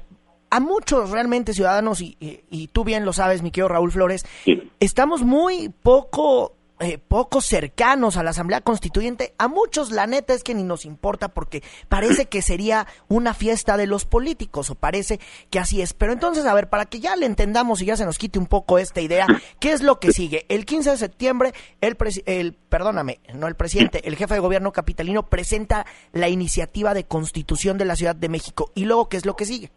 [0.49, 4.25] a muchos realmente ciudadanos, y, y, tú bien lo sabes, mi querido Raúl Flores,
[4.79, 10.43] estamos muy poco eh, poco cercanos a la Asamblea Constituyente, a muchos la neta es
[10.43, 15.21] que ni nos importa porque parece que sería una fiesta de los políticos o parece
[15.49, 15.93] que así es.
[15.93, 18.47] Pero entonces, a ver, para que ya le entendamos y ya se nos quite un
[18.47, 19.25] poco esta idea,
[19.61, 20.45] ¿qué es lo que sigue?
[20.49, 25.29] El 15 de septiembre, el, el perdóname, no el presidente, el jefe de gobierno capitalino
[25.29, 28.73] presenta la iniciativa de constitución de la Ciudad de México.
[28.75, 29.71] ¿Y luego qué es lo que sigue?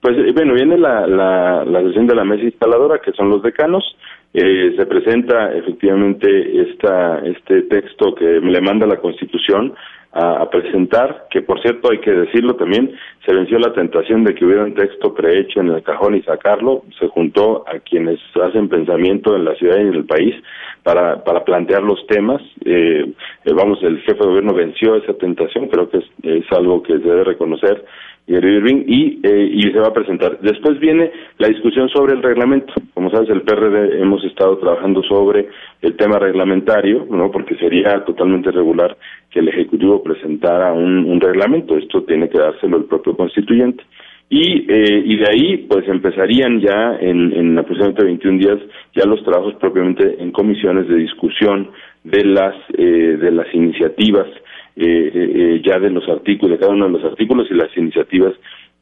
[0.00, 3.42] Pues eh, bueno, viene la, la, la sesión de la mesa instaladora, que son los
[3.42, 3.84] decanos,
[4.32, 9.74] eh, se presenta efectivamente esta, este texto que le manda la Constitución
[10.12, 12.92] a, presentar, que por cierto hay que decirlo también,
[13.24, 16.82] se venció la tentación de que hubiera un texto prehecho en el cajón y sacarlo,
[16.98, 20.34] se juntó a quienes hacen pensamiento en la ciudad y en el país
[20.82, 22.42] para, para plantear los temas.
[22.64, 23.12] Eh,
[23.44, 26.94] eh vamos, el jefe de gobierno venció esa tentación, creo que es, es algo que
[26.94, 27.84] se debe reconocer
[28.26, 30.38] y, eh, y se va a presentar.
[30.40, 32.72] Después viene la discusión sobre el reglamento.
[32.94, 35.48] Como sabes, el PRD hemos estado trabajando sobre
[35.82, 37.30] el tema reglamentario, ¿no?
[37.30, 38.96] Porque sería totalmente regular
[39.30, 41.76] que el Ejecutivo presentara un, reglamento.
[41.76, 43.84] Esto tiene que dárselo el propio constituyente.
[44.28, 48.58] Y, eh, y de ahí, pues empezarían ya en, en aproximadamente 21 días
[48.94, 51.70] ya los trabajos propiamente en comisiones de discusión
[52.04, 54.28] de las, eh, de las iniciativas
[54.76, 57.76] eh, eh, eh, ya de los artículos, de cada uno de los artículos y las
[57.76, 58.32] iniciativas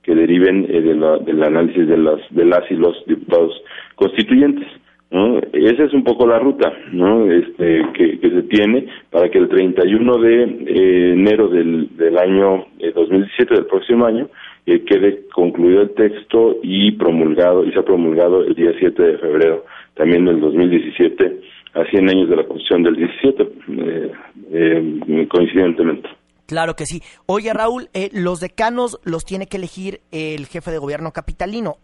[0.03, 3.61] que deriven de la, del análisis de las, de las y los diputados
[3.97, 4.69] constituyentes.
[5.11, 5.39] ¿No?
[5.53, 7.31] Esa es un poco la ruta ¿no?
[7.31, 12.93] este, que, se tiene para que el 31 de eh, enero del, del año eh,
[12.95, 14.29] 2017, del próximo año,
[14.67, 19.19] eh, quede concluido el texto y promulgado, y se ha promulgado el día 7 de
[19.19, 21.41] febrero también del 2017,
[21.75, 24.13] a 100 años de la Constitución del 17, eh,
[24.53, 26.09] eh, coincidentemente.
[26.47, 27.03] Claro que sí.
[27.27, 31.77] Oye, Raúl, eh, los decanos los tiene que elegir el jefe de gobierno capitalino.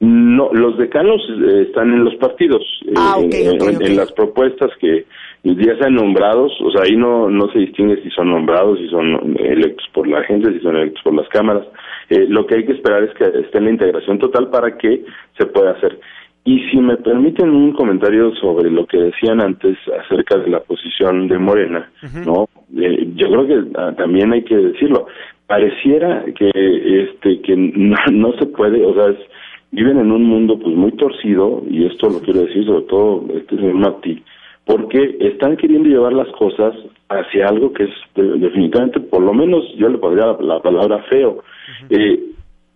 [0.00, 5.06] No, los decanos eh, están en los partidos, eh, Ah, en, las propuestas que
[5.44, 9.36] ya sean nombrados, o sea, ahí no, no se distingue si son nombrados, si son
[9.38, 11.64] electos por la gente, si son electos por las cámaras.
[12.10, 15.04] Eh, lo que hay que esperar es que esté en la integración total para que
[15.38, 15.98] se pueda hacer.
[16.46, 21.28] Y si me permiten un comentario sobre lo que decían antes acerca de la posición
[21.28, 21.90] de Morena,
[22.26, 22.48] ¿no?
[22.76, 25.06] Eh, yo creo que ah, también hay que decirlo.
[25.46, 29.26] Pareciera que este que no, no se puede, o sea, es-
[29.74, 33.56] viven en un mundo pues muy torcido y esto lo quiero decir sobre todo este
[33.56, 34.22] señor Martí,
[34.64, 36.74] porque están queriendo llevar las cosas
[37.08, 41.02] hacia algo que es de- definitivamente, por lo menos yo le pondría la, la palabra
[41.10, 41.42] feo.
[41.90, 42.20] Eh,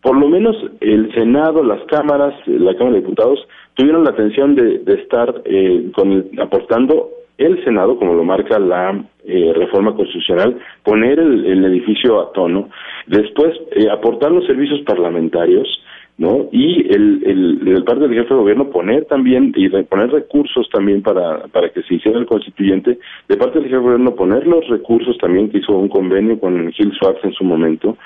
[0.02, 3.38] por lo menos el Senado, las cámaras, eh, la Cámara de Diputados
[3.74, 8.58] tuvieron la atención de, de estar eh, con el- aportando el Senado, como lo marca
[8.58, 12.68] la eh, reforma constitucional, poner el, el edificio a tono,
[13.06, 15.66] después eh, aportar los servicios parlamentarios,
[16.18, 16.48] ¿no?
[16.50, 21.00] Y el, el, el parte del jefe de gobierno poner también y poner recursos también
[21.00, 22.98] para, para que se hiciera el constituyente,
[23.28, 26.70] de parte del jefe de gobierno poner los recursos también que hizo un convenio con
[26.72, 27.96] Gil Schwartz en su momento,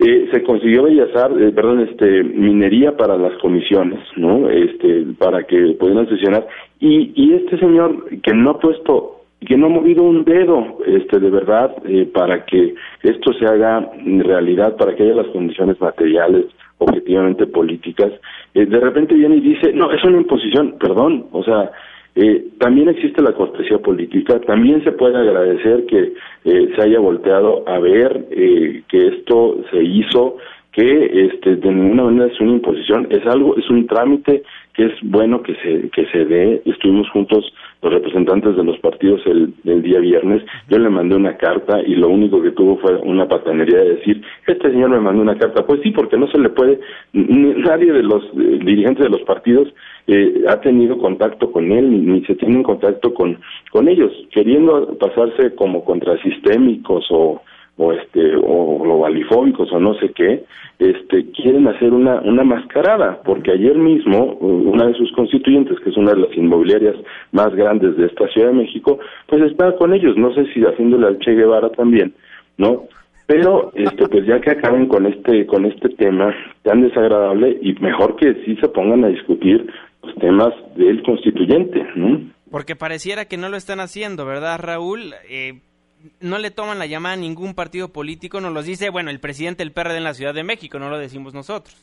[0.00, 4.48] eh, se consiguió Bellas Artes, eh, perdón, este, minería para las comisiones, ¿no?
[4.48, 6.46] Este, para que pudieran sesionar.
[6.78, 11.18] Y, y este señor que no ha puesto, que no ha movido un dedo, este,
[11.18, 16.46] de verdad, eh, para que esto se haga realidad, para que haya las condiciones materiales,
[16.78, 18.12] objetivamente políticas,
[18.54, 21.70] eh, de repente viene y dice, no, es una imposición, perdón, o sea,
[22.20, 26.14] eh, también existe la cortesía política, también se puede agradecer que
[26.44, 30.36] eh, se haya volteado a ver eh, que esto se hizo,
[30.72, 34.42] que este, de ninguna manera es una imposición, es algo, es un trámite
[34.78, 36.62] es bueno que se que se dé.
[36.64, 37.52] Estuvimos juntos
[37.82, 39.52] los representantes de los partidos el,
[39.82, 40.42] día viernes.
[40.68, 44.22] Yo le mandé una carta y lo único que tuvo fue una patanería de decir,
[44.46, 45.66] este señor me mandó una carta.
[45.66, 46.80] Pues sí, porque no se le puede,
[47.12, 49.68] nadie de los dirigentes de los partidos
[50.06, 53.38] eh, ha tenido contacto con él ni, se tiene en contacto con
[53.70, 57.42] con ellos, queriendo pasarse como contrasistémicos o
[57.78, 60.44] o este o globalifóbicos o no sé qué,
[60.78, 65.96] este quieren hacer una una mascarada, porque ayer mismo una de sus constituyentes, que es
[65.96, 66.96] una de las inmobiliarias
[67.32, 71.06] más grandes de esta Ciudad de México, pues está con ellos, no sé si haciéndole
[71.06, 72.14] al Che Guevara también,
[72.58, 72.84] ¿no?
[73.26, 78.16] Pero este pues ya que acaben con este con este tema tan desagradable y mejor
[78.16, 79.70] que sí se pongan a discutir
[80.02, 82.20] los temas del constituyente, ¿no?
[82.50, 85.12] Porque pareciera que no lo están haciendo, ¿verdad, Raúl?
[85.28, 85.60] Eh,
[86.20, 89.62] no le toman la llamada a ningún partido político, nos los dice, bueno, el presidente
[89.62, 91.76] del PRD en la Ciudad de México, no lo decimos nosotros.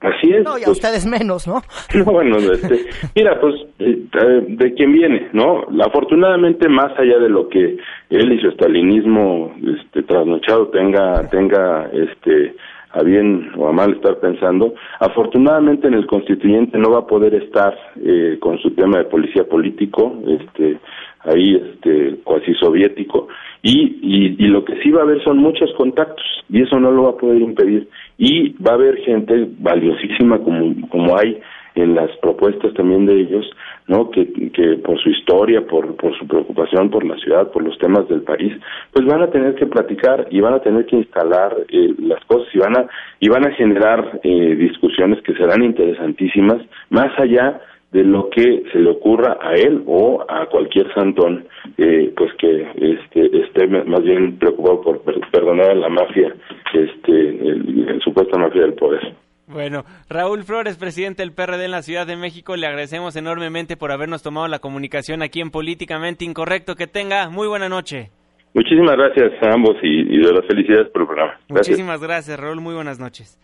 [0.00, 0.44] Así es.
[0.44, 1.62] No, y a pues, ustedes menos, ¿no?
[1.94, 5.64] No, bueno, este, mira, pues eh, eh, de quién viene, ¿no?
[5.82, 7.78] Afortunadamente, más allá de lo que
[8.10, 12.54] él y su estalinismo este, trasnochado tenga, tenga este,
[12.96, 17.34] a bien o a mal estar pensando, afortunadamente en el constituyente no va a poder
[17.34, 20.78] estar eh, con su tema de policía político, este,
[21.26, 23.28] ahí este, cuasi soviético,
[23.62, 27.04] y, y, lo que sí va a haber son muchos contactos, y eso no lo
[27.04, 31.40] va a poder impedir, y va a haber gente valiosísima como, como hay
[31.76, 33.44] en las propuestas también de ellos,
[33.86, 34.10] ¿no?
[34.10, 38.08] Que, que por su historia, por, por su preocupación por la ciudad, por los temas
[38.08, 38.52] del país,
[38.92, 42.48] pues van a tener que platicar y van a tener que instalar eh, las cosas
[42.54, 42.86] y van a
[43.20, 47.60] y van a generar eh, discusiones que serán interesantísimas, más allá
[47.92, 51.46] de lo que se le ocurra a él o a cualquier santón,
[51.78, 56.34] eh, pues que este, esté más bien preocupado por per- perdonar a la mafia,
[56.74, 59.14] este, el, el supuesta mafia del poder.
[59.48, 63.92] Bueno, Raúl Flores, presidente del PRD en la Ciudad de México, le agradecemos enormemente por
[63.92, 66.74] habernos tomado la comunicación aquí en Políticamente Incorrecto.
[66.74, 68.10] Que tenga muy buena noche.
[68.54, 71.32] Muchísimas gracias a ambos y, y de las felicidades por el programa.
[71.48, 71.68] Gracias.
[71.68, 72.60] Muchísimas gracias, Raúl.
[72.60, 73.38] Muy buenas noches.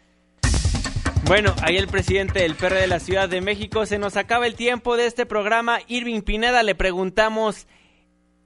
[1.33, 3.87] Bueno, ahí el presidente del PRD de la Ciudad de México.
[3.87, 5.78] Se nos acaba el tiempo de este programa.
[5.89, 7.66] Irving Pineda, le preguntamos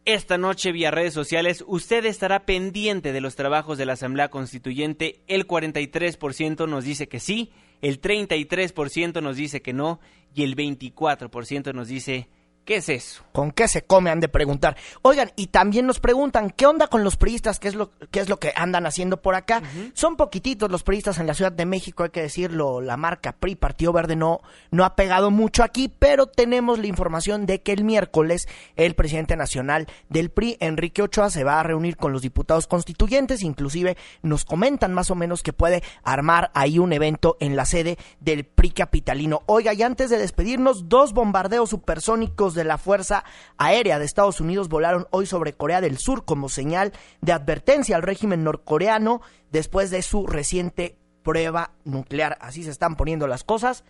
[0.05, 5.20] esta noche vía redes sociales, ¿usted estará pendiente de los trabajos de la Asamblea Constituyente?
[5.26, 7.51] El 43% nos dice que sí,
[7.82, 9.99] el 33% nos dice que no
[10.32, 12.28] y el 24% nos dice
[12.67, 13.23] ¿Qué es eso?
[13.31, 14.11] ¿Con qué se come?
[14.11, 14.77] Han de preguntar.
[15.03, 17.61] Oigan, y también nos preguntan, ¿qué onda con los priistas?
[17.61, 19.62] ¿Qué es lo, qué es lo que andan haciendo por acá?
[19.95, 22.81] Son poquititos los priistas en la Ciudad de México, hay que decirlo.
[22.81, 24.41] La marca PRI, Partido Verde, no,
[24.73, 29.37] no ha pegado mucho aquí, pero tenemos la información de que el miércoles el presidente
[29.37, 33.45] nacional del PRI, Enrique Ochoa, se va a reunir con los diputados constituyentes.
[33.45, 37.97] Inclusive nos comentan más o menos que puede armar ahí un evento en la sede
[38.19, 39.43] del PRI capitalino.
[39.47, 43.25] Oiga, y antes de despedirnos, dos bombardeos supersónicos de la Fuerza
[43.57, 48.03] Aérea de Estados Unidos volaron hoy sobre Corea del Sur como señal de advertencia al
[48.03, 49.21] régimen norcoreano
[49.53, 52.39] después de su reciente prueba nuclear.
[52.41, 53.85] Así se están poniendo las cosas.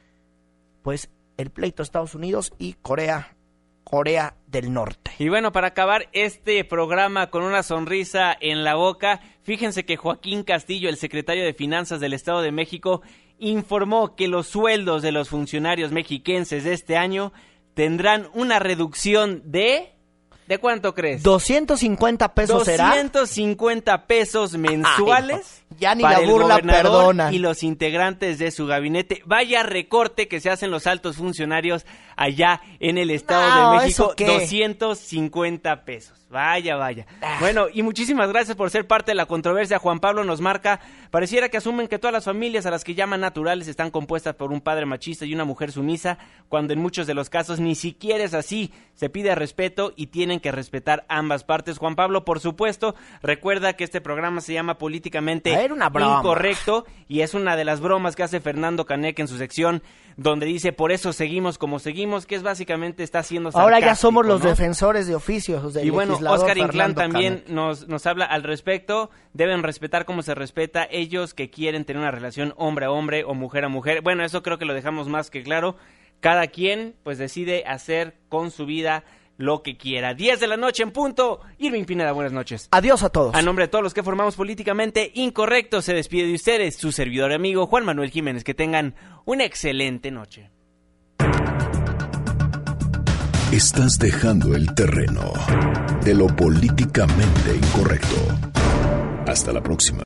[0.83, 3.37] Pues el pleito Estados Unidos y Corea,
[3.85, 5.13] Corea del Norte.
[5.19, 10.45] Y bueno, para acabar este programa con una sonrisa en la boca, fíjense que Joaquín
[10.45, 13.03] Castillo, el secretario de Finanzas del Estado de México,
[13.39, 17.33] informó que los sueldos de los funcionarios mexiquenses de este año
[17.77, 19.93] tendrán una reducción de...
[20.49, 21.23] ¿De cuánto crees?
[21.25, 22.91] 250 pesos será.
[22.91, 25.37] 250 pesos mensuales.
[25.37, 25.77] Ay, no.
[25.79, 27.33] Ya ni para la burla perdona.
[27.33, 29.23] Y los integrantes de su gabinete.
[29.27, 31.85] Vaya recorte que se hacen los altos funcionarios
[32.17, 34.05] allá en el Estado No, de México.
[34.05, 34.27] ¿eso qué?
[34.27, 36.26] 250 pesos.
[36.29, 37.07] Vaya, vaya.
[37.39, 39.79] Bueno, y muchísimas gracias por ser parte de la controversia.
[39.79, 43.21] Juan Pablo nos marca, pareciera que asumen que todas las familias a las que llaman
[43.21, 46.19] naturales están compuestas por un padre machista y una mujer sumisa,
[46.49, 48.73] cuando en muchos de los casos ni siquiera es así.
[48.95, 51.79] Se pide respeto y tienen que respetar ambas partes.
[51.79, 55.55] Juan Pablo, por supuesto, recuerda que este programa se llama Políticamente
[56.17, 56.19] Ah.
[56.19, 59.83] Incorrecto y es una de las bromas que hace Fernando Canek en su sección
[60.17, 64.27] donde dice por eso seguimos como seguimos, que es básicamente está haciendo Ahora ya somos
[64.27, 64.49] los ¿no?
[64.49, 69.11] defensores de oficios Y bueno, Oscar Inclán también nos, nos habla al respecto.
[69.35, 73.35] Deben respetar como se respeta ellos que quieren tener una relación hombre a hombre o
[73.35, 74.01] mujer a mujer.
[74.01, 75.77] Bueno, eso creo que lo dejamos más que claro.
[76.21, 79.05] Cada quien pues decide hacer con su vida
[79.37, 80.15] lo que quiera.
[80.15, 81.41] 10 de la noche en punto.
[81.59, 82.69] Irving Pineda, buenas noches.
[82.71, 83.35] Adiós a todos.
[83.35, 87.31] A nombre de todos los que formamos políticamente incorrecto, se despide de ustedes su servidor
[87.31, 88.45] y amigo Juan Manuel Jiménez.
[88.45, 90.51] Que tengan una excelente noche.
[93.53, 95.33] Estás dejando el terreno
[96.05, 98.17] de lo políticamente incorrecto.
[99.27, 100.03] Hasta la próxima.